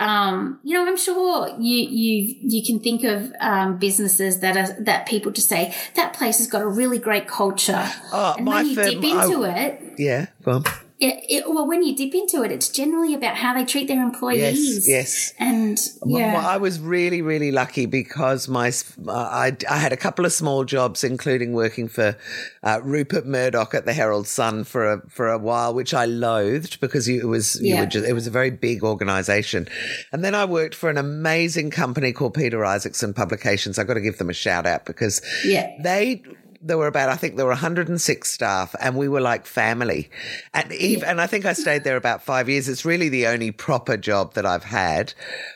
[0.00, 4.82] um, you know, I'm sure you you you can think of um, businesses that are
[4.84, 7.86] that people just say that place has got a really great culture.
[8.10, 10.64] Oh, and when you firm, dip into I, it, yeah, well
[11.00, 14.02] it, it, well, when you dip into it, it's generally about how they treat their
[14.02, 14.86] employees.
[14.86, 15.34] Yes, yes.
[15.38, 18.68] And yeah, well, I was really, really lucky because my
[19.08, 22.16] uh, I, I had a couple of small jobs, including working for
[22.62, 26.80] uh, Rupert Murdoch at the Herald Sun for a for a while, which I loathed
[26.80, 27.86] because it was Yeah.
[27.86, 29.68] just, it was a very big organisation.
[30.12, 33.78] And then I worked for an amazing company called Peter Isaacson Publications.
[33.78, 35.70] I've got to give them a shout out because Yeah.
[35.82, 36.22] they
[36.60, 40.10] there were about I think there were 106 staff and we were like family.
[40.52, 42.68] And even, and I think I stayed there about 5 years.
[42.68, 45.14] It's really the only proper job that I've had.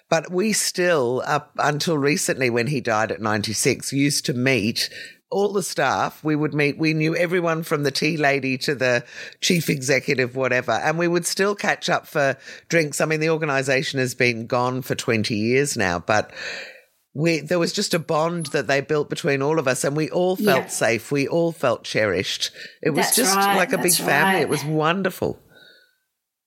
[0.09, 4.91] But we still up until recently when he died at 96 used to meet
[5.31, 9.05] all the staff, we would meet, we knew everyone from the tea lady to the
[9.41, 12.37] chief executive, whatever, and we would still catch up for
[12.69, 13.01] drinks.
[13.01, 16.33] I mean, the organization has been gone for 20 years now, but
[17.15, 20.11] we, there was just a bond that they built between all of us and we
[20.11, 20.67] all felt Yeah.
[20.67, 21.13] safe.
[21.13, 22.51] We all felt cherished.
[22.83, 24.35] It was That's just right, like a big family.
[24.35, 24.43] right.
[24.43, 25.39] It was wonderful.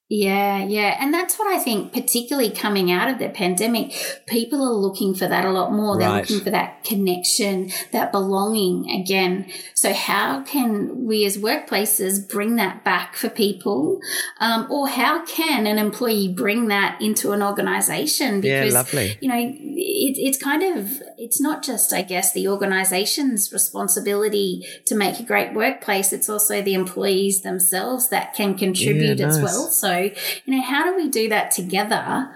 [0.10, 0.96] Yeah, yeah.
[1.02, 3.92] And that's what I think, particularly coming out of the pandemic,
[4.26, 5.98] people are looking for that a lot more.
[5.98, 6.22] They're Right.
[6.30, 9.48] looking for that connection, that belonging again.
[9.74, 14.00] So, how can we as workplaces bring that back for people?
[14.40, 18.42] Um, or how can an employee bring that into an organization?
[18.44, 19.18] Yeah, Because, lovely.
[19.20, 24.96] you know, it, it's kind of, it's not just, I guess, the organization's responsibility to
[24.96, 26.14] make a great workplace.
[26.14, 29.44] It's also the employees themselves that can contribute as nice.
[29.44, 29.68] well.
[29.68, 29.97] So,
[30.46, 32.30] you know, how do we do that together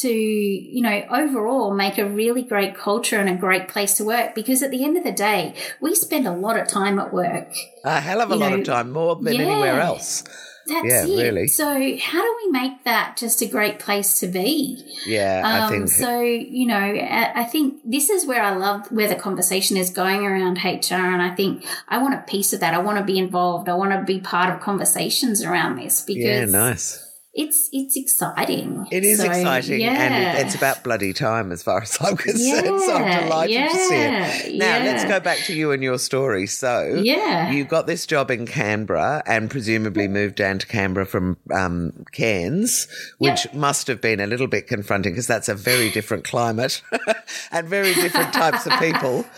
[0.00, 4.34] to, you know, overall make a really great culture and a great place to work?
[4.34, 7.48] Because at the end of the day, we spend a lot of time at work.
[7.84, 10.24] A hell of a You lot know, of time, more than anywhere else.
[10.66, 11.26] That's Yeah, it.
[11.26, 11.46] really.
[11.48, 11.66] So,
[11.98, 14.82] how do we make that just a great place to be?
[15.06, 15.88] Yeah, I Um, think.
[15.90, 19.90] so you know I I think this is where I love where the conversation is
[19.90, 23.04] going around HR and I think I want a piece of that I want to
[23.04, 27.03] be involved I want to be part of conversations around this because yeah, nice.
[27.36, 29.90] It's it's exciting It is So, exciting, yeah.
[29.92, 32.80] and it's about bloody time as far as I'm concerned.
[32.82, 34.54] so I'm Yeah, delighted to see it.
[34.58, 36.46] Now let's go back to you and your story.
[36.46, 41.36] So yeah you got this job in Canberra, and presumably moved down to Canberra from
[41.52, 42.86] um, Cairns,
[43.18, 46.82] which must have been a little bit confronting because that's a very different climate
[47.50, 49.24] and very different types of people.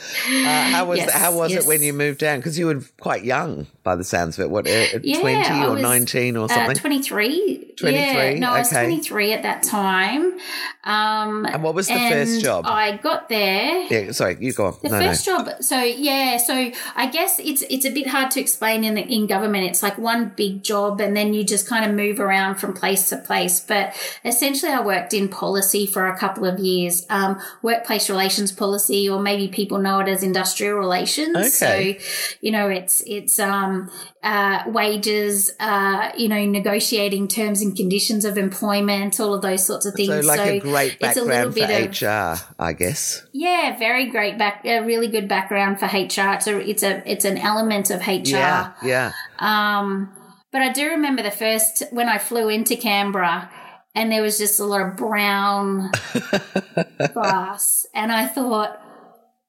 [0.47, 1.65] Uh, how was Yes, how was yes.
[1.65, 2.39] it when you moved down?
[2.39, 4.51] Because you were quite young, by the sounds of it.
[4.51, 6.77] What, uh, Yeah, twenty or was, nineteen or uh, something?
[6.77, 10.39] 23 23, yeah no I was 23 at that time
[10.85, 12.65] um And what was the first job?
[12.67, 14.75] I got there yeah, sorry, you go on.
[14.83, 15.45] The no, first no.
[15.45, 16.55] job, so yeah, so
[16.95, 19.65] I guess it's it's a bit hard to explain in in government.
[19.71, 23.09] It's like one big job, and then you just kind of move around from place
[23.11, 23.61] to place.
[23.61, 23.95] But
[24.25, 29.21] essentially, I worked in policy for a couple of years, um, workplace relations policy, or
[29.21, 31.37] maybe people know it as industrial relations.
[31.37, 31.99] Okay.
[31.99, 33.76] So, you know, it's it's um,
[34.23, 39.87] uh, wages, uh, you know, negotiating terms and conditions of employment, all of those sorts
[39.87, 40.09] of things.
[40.09, 43.27] So, like a great it's a little background for bit of- HR, I guess.
[43.33, 46.35] yeah, very great back, a really good background for HR.
[46.35, 48.21] It's a, it's a, it's an element of HR.
[48.25, 49.13] Yeah, yeah.
[49.39, 50.13] Um,
[50.53, 53.51] but I do remember the first when I flew into Canberra,
[53.95, 55.91] and there was just a lot of brown
[57.13, 58.81] grass, and I thought,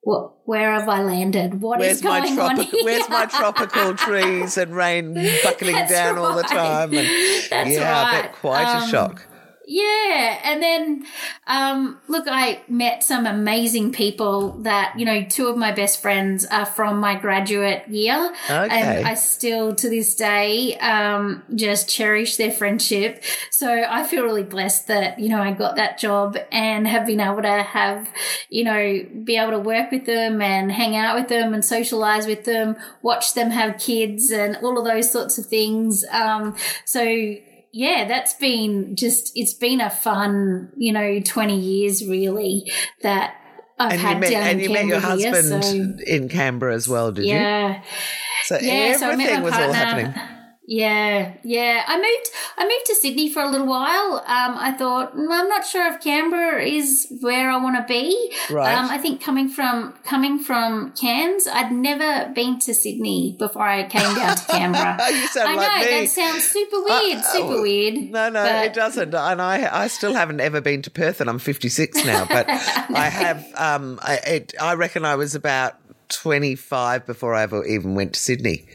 [0.08, 0.32] "What?
[0.46, 1.60] Where have I landed?
[1.62, 5.92] What is Where's my going on here?" Where's my tropical trees and rain buckling That's
[5.92, 6.94] down all the time?
[6.94, 7.08] And
[7.50, 8.32] That's yeah, right.
[8.32, 9.27] quite a Um, shock.
[9.70, 11.06] Yeah, and then
[11.46, 15.26] um, look, I met some amazing people that you know.
[15.28, 18.70] Two of my best friends are from my graduate year, Okay.
[18.70, 23.22] and I still to this day um, just cherish their friendship.
[23.52, 27.20] So I feel really blessed that you know I got that job and have been
[27.20, 28.08] able to have
[28.50, 32.26] you know be able to work with them and hang out with them and socialize
[32.26, 36.06] with them, watch them have kids and all of those sorts of things.
[36.10, 37.36] Um, so
[37.78, 42.72] yeah, that's been just, it's been a fun, you know, 20 years really
[43.04, 43.36] that
[43.80, 45.18] I've And had you met, down and in you met your Canberra
[45.62, 47.32] here, so- in Canberra as well, did you?
[47.34, 47.84] yeah.
[48.46, 50.37] So Yeah, so I met everything my was all happening.
[50.70, 51.82] Yeah, yeah.
[51.88, 52.30] I moved.
[52.58, 54.18] I moved to Sydney for a little while.
[54.18, 58.34] Um, I thought "Mm, I'm not sure if Canberra is where I want to be.
[58.52, 58.74] Right.
[58.78, 63.88] Um, I think coming from coming from Cairns, I'd never been to Sydney before I
[63.88, 64.98] came down to Canberra.
[65.10, 66.02] you sound I know me.
[66.02, 67.18] that sounds super weird.
[67.20, 68.12] Uh, super weird.
[68.12, 69.16] No, no, but- it doesn't.
[69.16, 72.26] And I, I still haven't ever been to Perth, and I'm 56 now.
[72.26, 73.46] But I have.
[73.56, 75.76] Um, I, it, I reckon I was about
[76.10, 78.66] 25 before I ever even went to Sydney.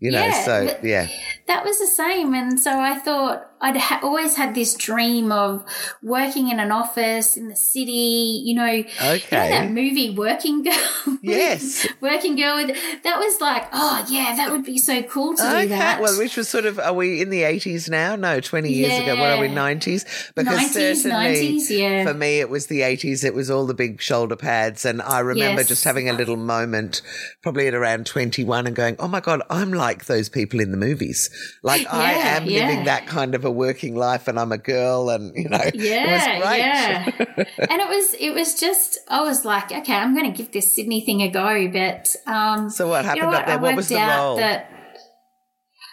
[0.00, 1.08] You know, Yeah, so yeah,
[1.46, 5.64] that was the same and so i thought I'd ha- always had this dream of
[6.02, 8.64] working in an office in the city, you know.
[8.66, 9.14] Okay.
[9.30, 10.72] You know that movie Working Girl?
[11.22, 11.86] Yes.
[12.00, 12.56] Working Girl.
[12.56, 15.62] With, that was like, oh, yeah, that would be so cool to okay.
[15.62, 16.00] do that.
[16.00, 18.16] Well, which was sort of, are we in the 80s now?
[18.16, 19.14] No, 20 years ago.
[19.14, 19.54] What are we, Yeah.
[19.54, 20.32] 90s?
[20.34, 22.04] 90s, certainly 90s, yeah.
[22.04, 23.24] for me, it was the 80s.
[23.24, 24.84] It was all the big shoulder pads.
[24.84, 25.68] And I remember Yes.
[25.68, 27.02] just having a little moment,
[27.40, 30.76] probably at around 21, and going, oh my God, I'm like those people in the
[30.76, 31.30] movies.
[31.62, 32.66] Like, I am yeah.
[32.66, 35.10] living that kind of a working life and I'm a girl.
[35.10, 36.58] And, you know, yeah, it was great.
[36.58, 37.04] yeah.
[37.70, 40.74] and it was, it was just, I was like, okay, I'm going to give this
[40.74, 41.68] Sydney thing a go.
[41.68, 43.58] But, um, So what happened you know up there?
[43.58, 44.36] I What was the role?
[44.36, 44.70] That,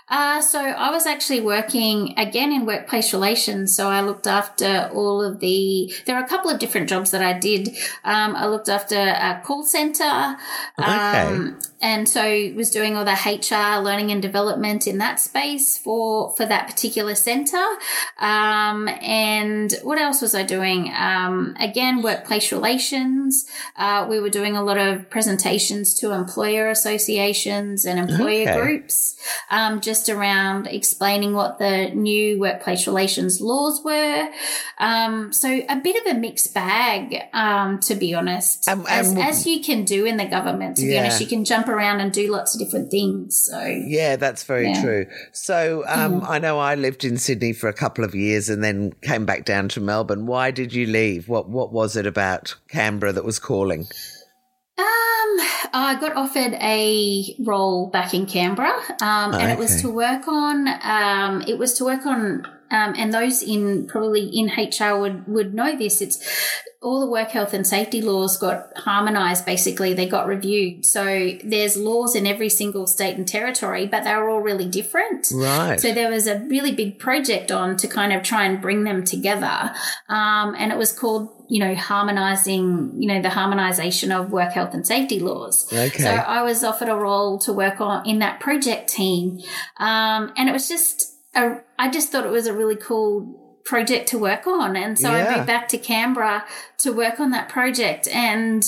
[0.09, 3.75] uh, so I was actually working again in workplace relations.
[3.75, 5.93] So I looked after all of the.
[6.05, 7.69] There are a couple of different jobs that I did.
[8.03, 10.35] Um, I looked after a call center,
[10.79, 16.31] um, and so was doing all the HR learning and development in that space for
[16.35, 17.63] for that particular center.
[18.19, 20.93] Um, and what else was I doing?
[20.93, 23.45] Um, again, workplace relations.
[23.77, 28.59] Uh, we were doing a lot of presentations to employer associations and employer Okay.
[28.59, 29.15] groups,
[29.49, 34.27] um, just around explaining what the new workplace relations laws were.
[34.79, 39.45] Um, so a bit of a mixed bag, um, to be honest, as, um, as
[39.45, 40.77] you can do in the government.
[40.77, 43.47] To be honest, you can jump around and do lots of different things.
[43.49, 44.81] So Yeah, that's very Yeah.
[44.81, 45.05] True.
[45.31, 48.93] So um, I know I lived in Sydney for a couple of years and then
[49.01, 50.25] came back down to Melbourne.
[50.25, 51.29] Why did you leave?
[51.29, 53.87] What What was it about Canberra that was calling?
[54.79, 54.85] Um,
[55.73, 60.67] I got offered a role back in Canberra, um, and it was to work on.
[60.81, 65.53] Um, it was to work on, um, and those in probably in HR would would
[65.53, 66.01] know this.
[66.01, 66.19] It's
[66.81, 69.45] all the work health and safety laws got harmonised.
[69.45, 70.85] Basically, they got reviewed.
[70.85, 75.27] So there's laws in every single state and territory, but they were all really different.
[75.33, 75.79] Right.
[75.79, 79.03] So there was a really big project on to kind of try and bring them
[79.03, 79.73] together.
[80.07, 84.73] Um, and it was called, you know, harmonizing, you know, the harmonization of work health
[84.73, 85.67] and safety laws.
[85.73, 85.89] Okay.
[86.01, 89.39] So I was offered a role to work on in that project team.
[89.77, 94.09] Um, and it was just, a, I just thought it was a really cool project
[94.09, 94.75] to work on.
[94.75, 95.25] And so Yeah.
[95.25, 96.45] I moved back to Canberra
[96.79, 98.07] to work on that project.
[98.07, 98.63] And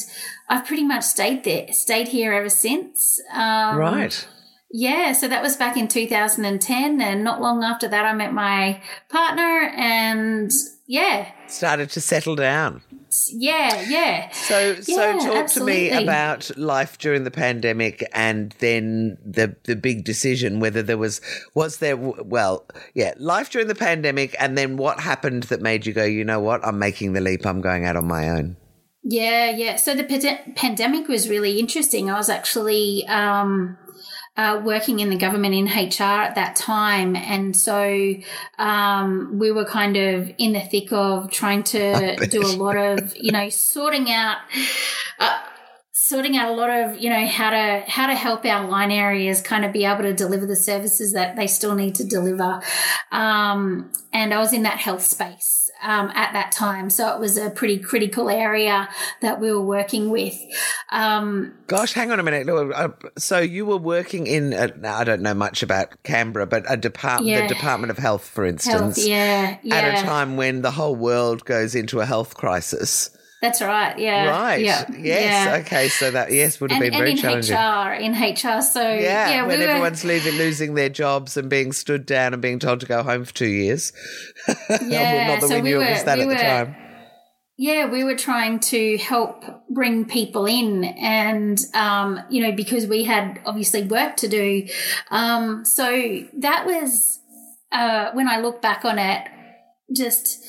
[0.50, 3.20] I've pretty much stayed there, stayed here ever since.
[3.34, 4.28] Um, right.
[4.72, 8.82] yeah, so that was back in 2010, and not long after that, I met my
[9.10, 10.52] partner, and
[10.88, 12.82] yeah, Started to settle down.
[13.30, 14.32] Yeah, yeah.
[14.32, 19.76] So, so Yeah, talk to me about life during the pandemic, and then the the
[19.76, 21.22] big decision whether there was
[21.54, 25.94] was there well, yeah, life during the pandemic, and then what happened that made you
[25.94, 28.58] go, you know what, I'm making the leap, I'm going out on my own.
[29.04, 29.78] Yeah, yeah.
[29.78, 32.10] So the pande- pandemic was really interesting.
[32.10, 33.78] I was actually um,
[34.38, 38.16] uh, working in the government in HR at that time, and so
[38.58, 43.16] um, we were kind of in the thick of trying to do a lot of,
[43.16, 44.38] you know, sorting out.
[45.20, 45.40] Uh,
[45.94, 49.40] sorting out a lot of you know how to how to help our line areas
[49.42, 52.62] kind of be able to deliver the services that they still need to deliver.
[53.12, 57.38] Um, and i was in that health space um, at that time so it was
[57.38, 58.88] a pretty critical area
[59.22, 60.36] that we were working with
[60.92, 62.50] um, Gosh, hang on a minute.
[62.50, 66.66] Uh, So you were working in, a, now, I don't know much about Canberra, but
[66.68, 67.48] a department, Yeah.
[67.48, 70.96] the Department of Health, for health instance, yeah yeah at a time when the whole
[70.96, 73.10] world goes into a health crisis.
[73.42, 74.62] That's right yeah right.
[74.62, 75.46] yeah, Yes.
[75.48, 75.58] yeah.
[75.62, 75.88] Okay.
[75.90, 77.56] So that, yes, would have and, been very and in challenging.
[77.56, 81.50] HR, in HR, so Yeah, yeah, when we were, everyone's leaving, losing their jobs and
[81.50, 83.94] being stood down and being told to go home for two years.
[84.82, 86.40] Yeah, not that so we we knew it were- was that we at the were-
[86.42, 86.76] time.
[87.58, 93.04] Yeah, we were trying to help bring people in, and um, you know, because we
[93.04, 94.68] had obviously work to do.
[95.12, 95.86] Um, so
[96.40, 97.20] that was
[97.72, 99.28] uh, when I look back on it,
[99.96, 100.44] just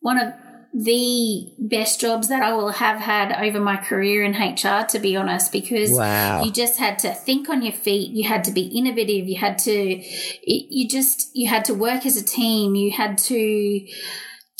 [0.00, 0.34] one of
[0.74, 5.16] the best jobs that I will have had over my career in HR, to be
[5.16, 6.44] honest, because Wow.
[6.44, 8.10] you just had to think on your feet.
[8.10, 9.26] You had to be innovative.
[9.26, 9.72] You had to,
[10.42, 12.74] you just, you had to work as a team.
[12.74, 13.86] You had to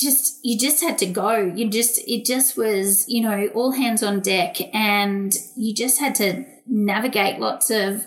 [0.01, 1.37] just, you just had to go.
[1.55, 6.15] You just, it just was, you know, all hands on deck and you just had
[6.15, 8.05] to navigate lots of,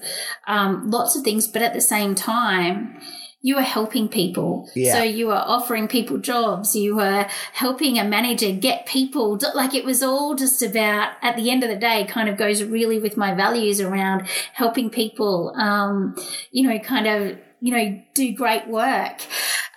[0.48, 1.46] um, lots of things.
[1.46, 2.98] But at the same time,
[3.44, 4.70] you were helping people.
[4.74, 4.94] Yeah.
[4.94, 6.76] So you were offering people jobs.
[6.76, 9.38] You were helping a manager get people.
[9.54, 12.62] Like it was all just about, at the end of the day, kind of goes
[12.62, 16.14] really with my values around helping people, um,
[16.52, 19.20] you know, kind of, you know, do great work.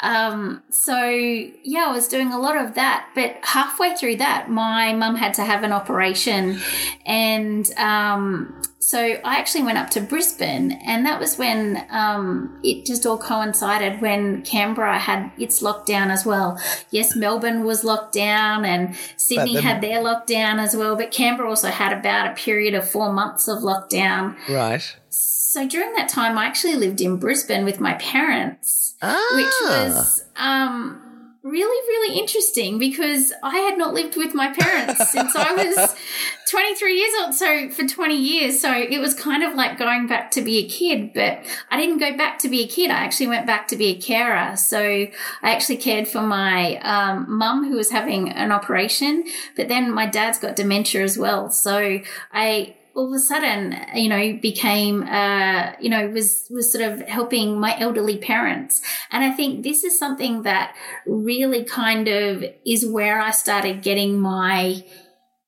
[0.01, 4.93] Um, so yeah, I was doing a lot of that, but halfway through that, my
[4.93, 6.59] mum had to have an operation,
[7.05, 12.85] and um, so I actually went up to Brisbane, and that was when um, it
[12.85, 16.61] just all coincided when Canberra had its lockdown as well.
[16.91, 21.69] Yes, Melbourne was locked down, and Sydney had their lockdown as well, but Canberra also
[21.69, 24.35] had about a period of four months of lockdown.
[24.47, 24.95] Right.
[25.09, 29.35] So during that time, I actually lived in Brisbane with my parents, Ah.
[29.35, 31.05] which was um,
[31.45, 35.95] really, really interesting because I had not lived with my parents since I was
[36.49, 37.35] 23 years old.
[37.35, 38.59] So for 20 years.
[38.59, 41.99] So it was kind of like going back to be a kid, but I didn't
[41.99, 42.89] go back to be a kid.
[42.89, 44.57] I actually went back to be a carer.
[44.57, 45.09] So I
[45.43, 49.23] actually cared for my um, mum who was having an operation,
[49.55, 51.51] but then my dad's got dementia as well.
[51.51, 51.99] So
[52.33, 57.01] I, all of a sudden, you know, became, uh, you know, was, was sort of
[57.01, 58.81] helping my elderly parents.
[59.11, 60.73] And I think this is something that
[61.05, 64.85] really kind of is where I started getting my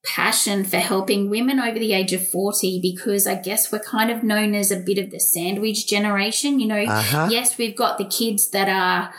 [0.06, 4.24] passion for helping women over the age of 40 because I guess we're kind of
[4.24, 6.60] known as a bit of the sandwich generation.
[6.60, 7.28] You know, Uh-huh.
[7.32, 9.14] yes, we've got the kids that are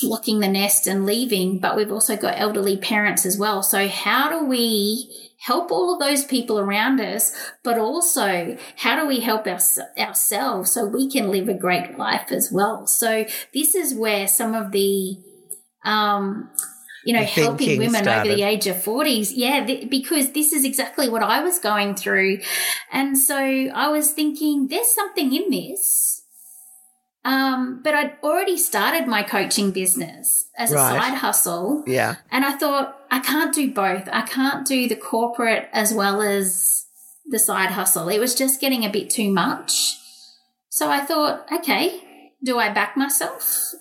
[0.00, 3.62] flocking the nest and leaving, but we've also got elderly parents as well.
[3.62, 7.34] So how do we help all of those people around us,
[7.64, 9.58] but also how do we help our,
[9.98, 12.86] ourselves so we can live a great life as well?
[12.86, 13.24] So
[13.54, 15.16] this is where some of the,
[15.84, 16.50] um,
[17.06, 19.32] you know, helping women over the age of 40s.
[19.34, 22.40] Yeah, th- because this is exactly what I was going through.
[22.92, 26.22] And so I was thinking, there's something in this.
[27.24, 30.96] Um, but I'd already started my coaching business as Right.
[30.96, 31.84] a side hustle.
[31.86, 32.16] Yeah.
[32.30, 34.08] And I thought, I can't do both.
[34.12, 36.86] I can't do the corporate as well as
[37.26, 38.08] the side hustle.
[38.08, 39.96] It was just getting a bit too much.
[40.68, 42.00] So I thought, okay,
[42.42, 43.72] do I back myself?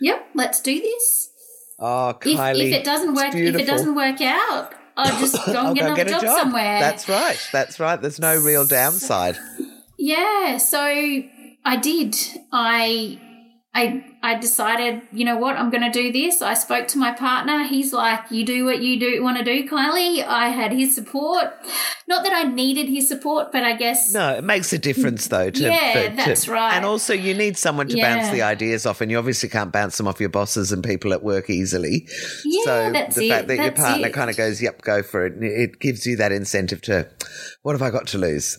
[0.00, 1.30] Yep, let's do this.
[1.78, 2.68] Oh, If, Kylie.
[2.68, 5.80] if it doesn't work, if it doesn't work out, I'll just go I'll and get
[5.82, 6.38] go another get a job, job.
[6.38, 6.80] somewhere.
[6.80, 7.38] That's right.
[7.52, 8.00] That's right.
[8.00, 9.38] There's no real downside.
[9.98, 12.16] Yeah, so I did.
[12.52, 13.20] I
[13.74, 16.40] I I decided, you know what, I'm going to do this.
[16.42, 17.64] I spoke to my partner.
[17.64, 21.44] He's like, "You do what you do want to do, Kylie." I had his support.
[22.08, 25.50] Not that I needed his support, but I guess No, it makes a difference though.
[25.50, 26.72] To, Yeah, for- to- that's right.
[26.74, 29.98] And also, you need someone to bounce the ideas off, and you obviously can't bounce
[29.98, 32.08] them off your bosses and people at work easily.
[32.46, 34.14] Yeah, so that's the it, fact that your partner it.
[34.14, 37.06] kind of goes, "Yep, go for it," it gives you that incentive to,
[37.62, 38.58] what have I got to lose?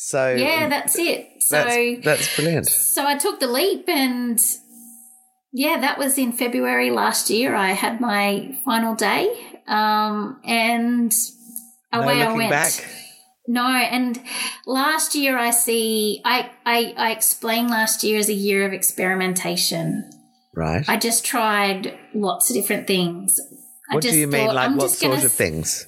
[0.00, 1.42] So yeah, that's it.
[1.42, 2.66] So that's, that's brilliant.
[2.68, 4.40] so I took the leap and
[5.52, 7.56] yeah, that was in February last year.
[7.56, 9.34] I had my final day.
[9.66, 11.12] Um, and
[11.92, 12.50] No away I went.
[12.50, 12.72] back.
[13.48, 14.22] No, and
[14.66, 20.08] last year I see I, I I explained last year as a year of experimentation.
[20.54, 20.88] Right.
[20.88, 23.40] I just tried lots of different things.
[23.90, 24.46] I what just do you mean?
[24.46, 25.86] Like I'm what gonna sort of things?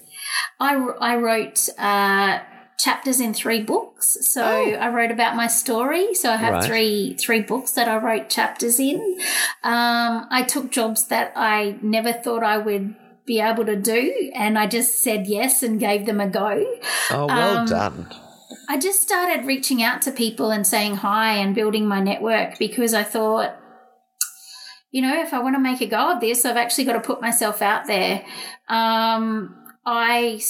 [0.58, 2.40] I, I wrote uh,
[2.82, 4.16] chapters in three books.
[4.32, 4.72] So Oh.
[4.74, 6.14] I wrote about my story.
[6.14, 6.64] So I have Right.
[6.64, 9.18] three three books that I wrote chapters in.
[9.62, 12.94] Um, I took jobs that I never thought I would
[13.26, 16.66] be able to do, and I just said yes and gave them a go.
[17.10, 18.06] Oh, well um, done.
[18.68, 22.94] I just started reaching out to people and saying hi and building my network because
[22.94, 23.54] I thought,
[24.90, 27.00] you know, if I want to make a go of this, I've actually got to
[27.00, 28.24] put myself out there.
[28.68, 29.56] Um,
[29.86, 30.40] I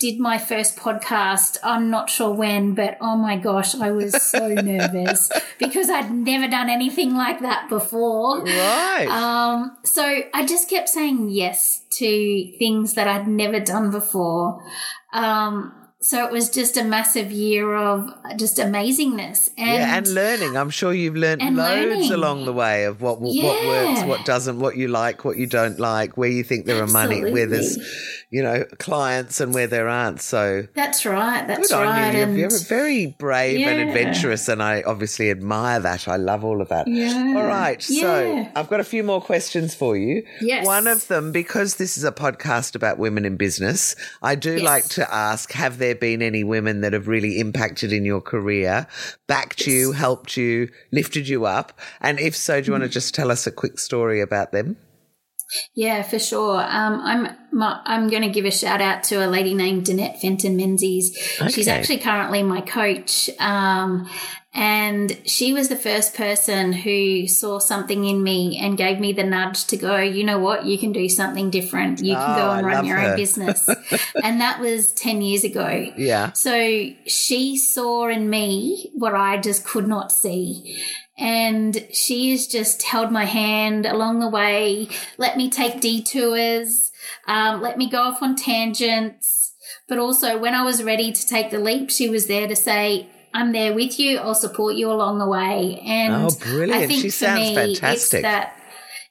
[0.00, 1.58] did my first podcast.
[1.62, 6.48] I'm not sure when, but oh my gosh, I was so nervous because I'd never
[6.48, 8.42] done anything like that before.
[8.42, 9.06] Right.
[9.08, 10.02] Um, so
[10.34, 14.64] I just kept saying yes to things that I'd never done before.
[15.12, 19.50] Um, so it was just a massive year of just amazingness.
[19.58, 20.56] And, yeah, and learning.
[20.56, 22.12] I'm sure you've learned loads learning.
[22.12, 23.66] along the way of what what Yeah.
[23.66, 26.86] works, what doesn't, what you like, what you don't like, where you think there are
[26.86, 28.19] money, where there's, Absolutely.
[28.30, 30.20] You know, clients and where there aren't.
[30.20, 31.46] So that's right.
[31.46, 32.12] That's good right.
[32.12, 32.18] you.
[32.18, 36.06] You're, and you're very brave and adventurous, and I obviously admire that.
[36.06, 36.86] I love all of that.
[36.86, 37.34] Yeah.
[37.36, 37.82] All right.
[37.82, 40.22] So I've got a few more questions for you.
[40.40, 40.64] Yes.
[40.64, 44.62] One of them, because this is a podcast about women in business, I do Yes.
[44.62, 48.86] like to ask Have there been any women that have really impacted in your career,
[49.26, 51.78] backed you, helped you, lifted you up?
[52.00, 54.76] And if so, do you want to just tell us a quick story about them?
[55.74, 56.60] Yeah, for sure.
[56.60, 60.20] Um, I'm my, I'm going to give a shout out to a lady named Danette
[60.20, 61.16] Fenton Menzies.
[61.50, 64.08] She's actually currently my coach, um,
[64.52, 69.22] And she was the first person who saw something in me and gave me the
[69.22, 72.00] nudge to go, you know what, you can do something different.
[72.02, 73.10] You can Oh, go and I run your her.
[73.10, 73.68] own business.
[74.24, 75.92] and that was 10 years ago.
[75.96, 76.32] Yeah.
[76.32, 80.82] So she saw in me what I just could not see.
[81.16, 84.88] And she has just held my hand along the way,
[85.18, 86.89] let me take detours,
[87.26, 89.54] um, let me go off on tangents.
[89.88, 93.08] But also, when I was ready to take the leap, she was there to say,
[93.32, 94.18] I'm there with you.
[94.18, 95.80] I'll support you along the way.
[95.84, 96.72] And Oh, brilliant.
[96.72, 98.18] I think She for sounds me, fantastic.
[98.18, 98.56] It's that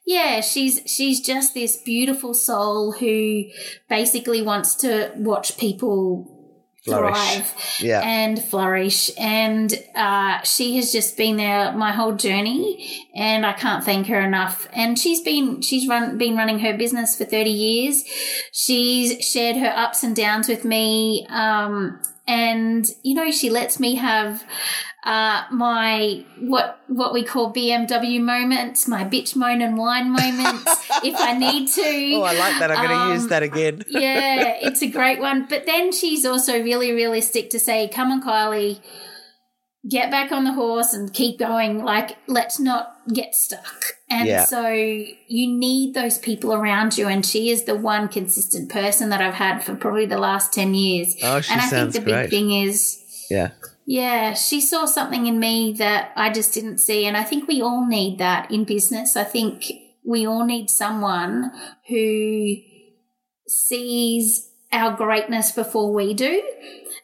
[0.06, 3.44] yeah, she's she's just this beautiful soul who
[3.88, 6.39] basically wants to watch people
[6.84, 7.14] Flourish.
[7.14, 8.00] thrive Yeah.
[8.02, 9.10] and flourish.
[9.18, 14.20] And uh, she has just been there my whole journey, and I can't thank her
[14.20, 14.66] enough.
[14.72, 18.02] And she's been she's run been running her business for thirty years.
[18.52, 23.96] She's shared her ups and downs with me, um, and you know she lets me
[23.96, 24.42] have.
[25.02, 30.64] Uh, my what what we call BMW moments, my bitch moan and whine moments,
[31.02, 32.12] if I need to.
[32.16, 32.70] Oh, I like that.
[32.70, 33.82] I'm going to use Um, that again.
[33.88, 35.46] yeah, it's a great one.
[35.48, 38.80] But then she's also really realistic to say, come on, Kylie,
[39.88, 41.82] get back on the horse and keep going.
[41.82, 43.94] Like, let's not get stuck.
[44.10, 44.44] And Yeah.
[44.44, 45.16] so you
[45.58, 47.08] need those people around you.
[47.08, 50.74] And she is the one consistent person that I've had for probably the last 10
[50.74, 51.16] years.
[51.22, 52.22] Oh, she and I sounds think the great.
[52.24, 52.98] big thing is,
[53.30, 53.52] Yeah.
[53.90, 57.06] Yeah, she saw something in me that I just didn't see.
[57.06, 59.16] And I think we all need that in business.
[59.16, 59.64] I think
[60.04, 61.50] we all need someone
[61.88, 62.54] who
[63.48, 66.40] sees our greatness before we do.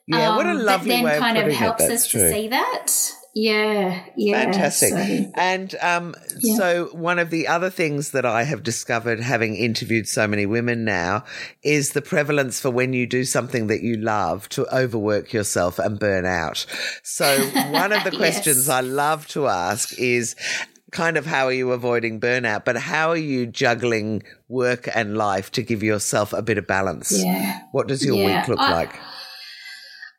[0.07, 1.55] Yeah, what a Um, lovely But then way of kind of it.
[1.55, 2.21] helps That's us true.
[2.21, 2.87] to see that.
[3.39, 4.45] Yeah, yeah.
[4.45, 4.93] Fantastic.
[4.95, 6.57] so- And um, Yeah.
[6.57, 10.87] so, one of the other things that I have discovered, having interviewed so many women
[10.87, 11.23] now,
[11.63, 15.99] is the prevalence for when you do something that you love to overwork yourself and
[15.99, 16.65] burn out.
[17.03, 17.39] So,
[17.71, 18.17] one of the Yes.
[18.17, 20.35] questions I love to ask is
[20.93, 25.53] kind of how are you avoiding burnout, but how are you juggling work and life
[25.53, 27.13] to give yourself a bit of balance?
[27.23, 27.59] yeah.
[27.73, 28.39] What does your Yeah.
[28.41, 28.95] week look I- like?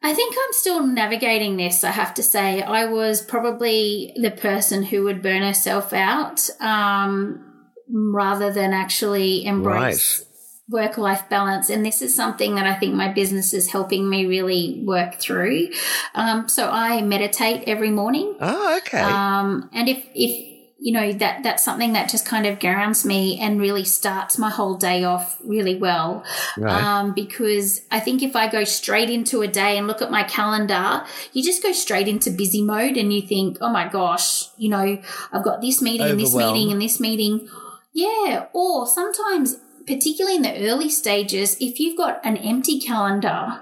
[0.08, 2.62] I think I'm still navigating this, I have to say.
[2.62, 10.24] I was probably the person who would burn herself out um, rather than actually embrace
[10.70, 11.70] work life balance.
[11.70, 15.72] And this is something that I think my business is helping me really work through.
[16.16, 18.34] Um, so I meditate every morning.
[18.40, 19.02] Oh, okay.
[19.02, 23.40] Um, and if, if, you know, that, that's something that just kind of grounds me
[23.40, 26.24] and really starts my whole day off really well.
[26.58, 26.84] right.
[26.84, 30.24] Um, because I think if I go straight into a day and look at my
[30.24, 31.04] calendar,
[31.34, 35.02] you just go straight into busy mode and you think, oh my gosh, you know,
[35.32, 37.50] I've got this meeting and this meeting and this meeting.
[37.94, 38.46] Yeah.
[38.54, 39.58] Or sometimes,
[39.88, 43.62] particularly in the early stages, if you've got an empty calendar,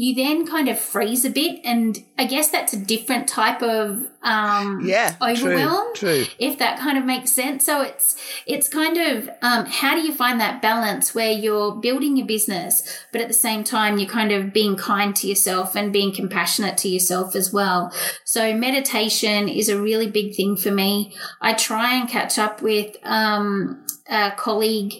[0.00, 1.60] you then kind of freeze a bit.
[1.62, 6.34] And I guess that's a different type of um, yeah, overwhelm True, true.
[6.38, 7.66] if that kind of makes sense.
[7.66, 12.16] So it's it's kind of um, how do you find that balance where you're building
[12.16, 15.92] your business, but at the same time you're kind of being kind to yourself and
[15.92, 17.92] being compassionate to yourself as well.
[18.24, 21.14] So meditation is a really big thing for me.
[21.42, 24.94] I try and catch up with um, a colleague.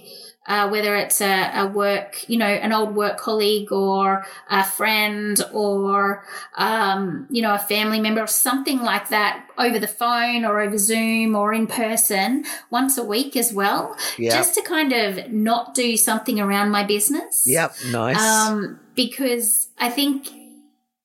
[0.51, 5.41] Uh, whether it's a, a work, you know, an old work colleague or a friend
[5.53, 6.25] or,
[6.57, 10.77] um, you know, a family member or something like that over the phone or over
[10.77, 14.31] Zoom or in person once a week as well, Yeah.
[14.39, 17.45] just to kind of not do something around my business.
[17.47, 18.19] Yep, nice.
[18.19, 20.29] Um, because I think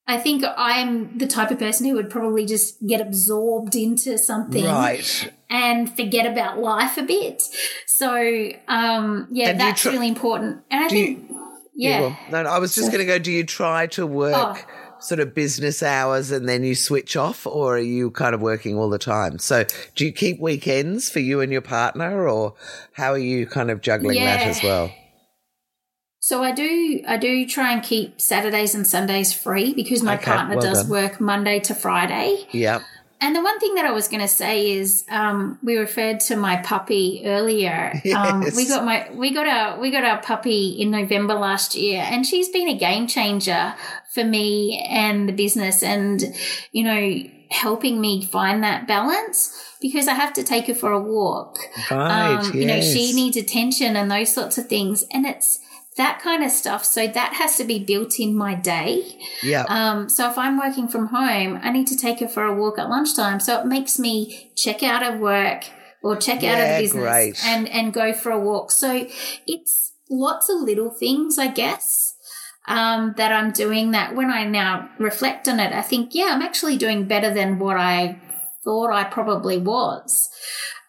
[0.07, 4.63] I think I'm the type of person who would probably just get absorbed into something
[4.65, 5.31] right.
[5.49, 7.43] And forget about life a bit.
[7.85, 10.61] So um, yeah, And that's tr- really important.
[10.71, 11.31] And I do you- think
[11.75, 11.99] yeah.
[12.01, 13.19] well, no, I was just going to go.
[13.19, 14.99] Do you try to work Oh.
[15.01, 18.77] sort of business hours and then you switch off, or are you kind of working
[18.77, 19.39] all the time?
[19.39, 19.65] So,
[19.95, 22.53] do you keep weekends for you and your partner, or
[22.93, 24.89] how are you kind of juggling that as well?
[26.19, 30.25] So I do I do try and keep Saturdays and Sundays free because my Okay,
[30.25, 30.89] partner well does done.
[30.89, 32.47] work Monday to Friday.
[32.51, 32.81] Yep.
[33.21, 36.35] And the one thing that I was going to say is, um, we referred to
[36.35, 37.93] my puppy earlier.
[38.15, 42.03] Um, we got my we got our we got our puppy in November last year,
[42.05, 43.73] and she's been a game changer
[44.11, 46.21] for me and the business, and
[46.71, 51.01] you know, helping me find that balance because I have to take her for a
[51.01, 51.57] walk.
[51.89, 52.35] Right.
[52.37, 55.59] Um, You know, she needs attention and those sorts of things, and it's
[55.97, 56.83] that kind of stuff.
[56.83, 59.17] So that has to be built in my day.
[59.43, 59.69] Yep.
[59.69, 62.77] Um, so if I'm working from home, I need to take her for a walk
[62.77, 63.39] at lunchtime.
[63.39, 65.63] So it makes me check out of work
[66.03, 67.45] or check out of business great.
[67.45, 68.71] and and go for a walk.
[68.71, 69.07] So
[69.47, 72.15] it's lots of little things, I guess.
[72.67, 76.41] um, that I'm doing that when I now reflect on it, I think, yeah, I'm
[76.41, 78.19] actually doing better than what I
[78.63, 80.29] thought I probably was.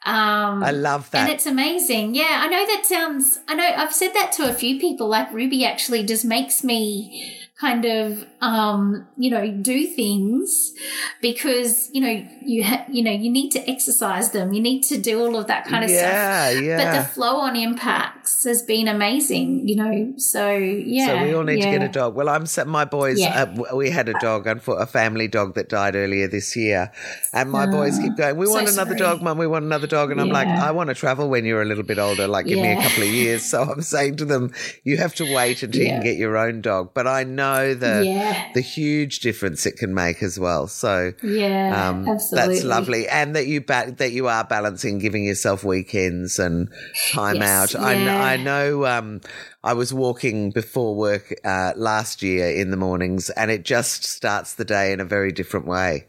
[0.06, 1.22] Um, I love that.
[1.22, 2.14] And it's amazing.
[2.14, 5.08] Yeah, I know that sounds, I know I've said that to a few people.
[5.08, 10.74] Like Ruby actually just makes me kind of um, you know do things
[11.22, 14.52] because you know you ha- you know you need to exercise them.
[14.52, 16.62] You need to do all of that kind of yeah, stuff.
[16.62, 21.34] Yeah but the flow on impacts has been amazing you know so yeah so we
[21.34, 21.72] all need yeah.
[21.72, 22.14] to get a dog.
[22.14, 25.70] Well i'm my boys uh, we had a dog and for a family dog that
[25.70, 26.92] died earlier this year.
[27.32, 29.16] And my boys keep going we so want another sorry.
[29.16, 30.10] dog mum we want another dog.
[30.10, 32.58] And i'm like i want to travel when you're a little bit older like give
[32.58, 33.44] me a couple of years.
[33.46, 34.52] So i'm saying to them
[34.84, 36.90] you have to wait until you can get your own dog.
[36.92, 38.50] But i know know the yeah.
[38.54, 40.66] the huge difference it can make as well.
[40.66, 42.54] So yeah, um, absolutely.
[42.54, 46.68] that's lovely, and that you ba- that you are balancing giving yourself weekends and
[47.12, 47.80] time yes, out.
[47.80, 47.86] Yeah.
[47.86, 48.18] I know.
[48.18, 49.20] I know um,
[49.62, 54.54] I was walking before work uh, last year in the mornings, and it just starts
[54.54, 56.06] the day in a very different way.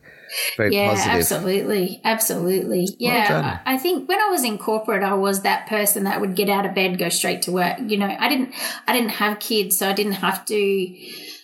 [0.57, 1.13] Very yeah, positive.
[1.13, 2.87] absolutely, absolutely.
[2.99, 6.35] Yeah, well I think when I was in corporate, I was that person that would
[6.35, 7.77] get out of bed, go straight to work.
[7.87, 8.53] You know, I didn't,
[8.87, 10.95] I didn't have kids, so I didn't have to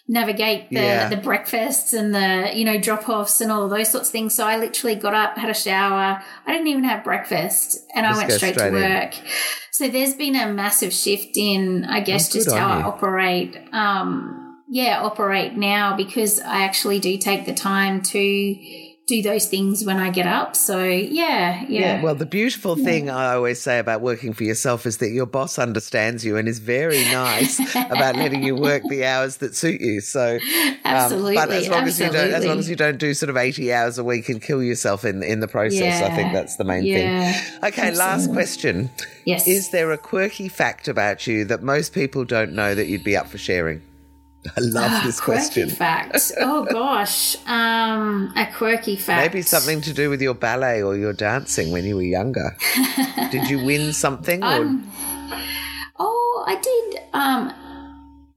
[0.07, 1.07] navigate the, Yeah.
[1.09, 4.35] the breakfasts and the you know drop offs and all of those sorts of things.
[4.35, 6.21] So I literally got up, had a shower.
[6.45, 8.91] I didn't even have breakfast, and I went straight, straight to in.
[8.99, 9.13] work.
[9.71, 13.57] So there's been a massive shift in, I guess, Oh, just how I operate.
[13.71, 19.83] Um, yeah, operate now because I actually do take the time to do those things
[19.83, 20.55] when I get up.
[20.55, 21.67] So yeah, yeah.
[21.67, 25.25] Yeah, well, the beautiful thing I always say about working for yourself is that your
[25.25, 29.81] boss understands you and is very nice about letting you work the hours that suit
[29.81, 29.99] you.
[29.99, 33.13] So, um, Absolutely, but as long as you don't, as long as you don't do
[33.13, 36.31] sort of eighty hours a week and kill yourself in in the process, I think
[36.31, 37.63] that's the main yeah, thing.
[37.65, 38.89] Okay, last question:
[39.25, 39.47] yes.
[39.47, 43.17] Is there a quirky fact about you that most people don't know that you'd be
[43.17, 43.81] up for sharing?
[44.57, 45.69] I love this question.
[45.69, 46.31] fact?
[46.39, 49.33] Oh gosh, um, a quirky fact.
[49.33, 52.55] Maybe something to do with your ballet or your dancing when you were younger.
[53.31, 54.43] Did you win something?
[54.43, 54.91] Um,
[55.99, 57.01] oh, I did.
[57.13, 57.53] Um,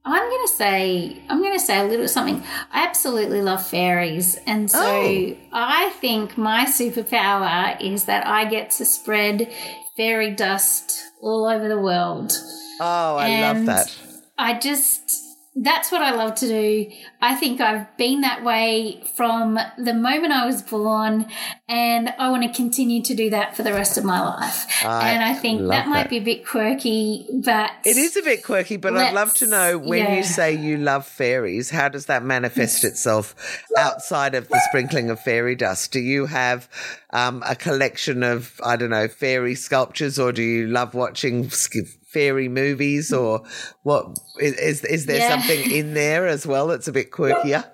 [0.05, 2.41] I'm gonna say I'm gonna say a little something.
[2.71, 5.35] I absolutely love fairies, and so Oh.
[5.51, 9.51] I think my superpower is that I get to spread
[9.97, 12.31] fairy dust all over the world.
[12.79, 13.93] oh, I love that.
[14.37, 15.11] I just
[15.59, 16.91] that's what I love to do.
[17.21, 21.25] I think I've been that way from the moment I was born,
[21.67, 24.85] and I want to continue to do that for the rest of my life.
[24.85, 28.21] I and I think love that might be a bit quirky, but It is a
[28.21, 30.17] bit quirky, but I'd love to know when yeah.
[30.17, 33.35] you say you love fairies, how does that manifest itself
[33.77, 35.91] outside of the sprinkling of fairy dust?
[35.91, 36.69] Do you have
[37.11, 41.96] um, a collection of, I don't know, fairy sculptures, or do you love watching sk-
[42.07, 43.43] fairy movies, or
[43.83, 44.17] what?
[44.39, 45.29] Is, is, there Yeah.
[45.29, 47.69] something in there as well that's a bit quirkier?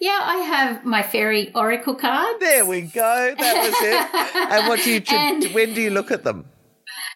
[0.00, 2.36] Yeah, I have my fairy oracle card.
[2.40, 3.34] There we go.
[3.38, 4.52] That was it.
[4.52, 6.44] And what do you, And- when do you look at them?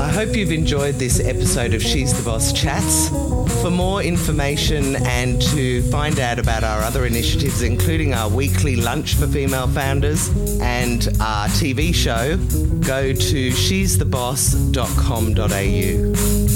[0.00, 3.08] I hope you've enjoyed this episode of She's the Boss Chats.
[3.62, 9.14] For more information and to find out about our other initiatives, including our weekly lunch
[9.14, 10.28] for female founders
[10.60, 12.36] and our TV show,
[12.86, 16.49] go to she'stheboss.com.au.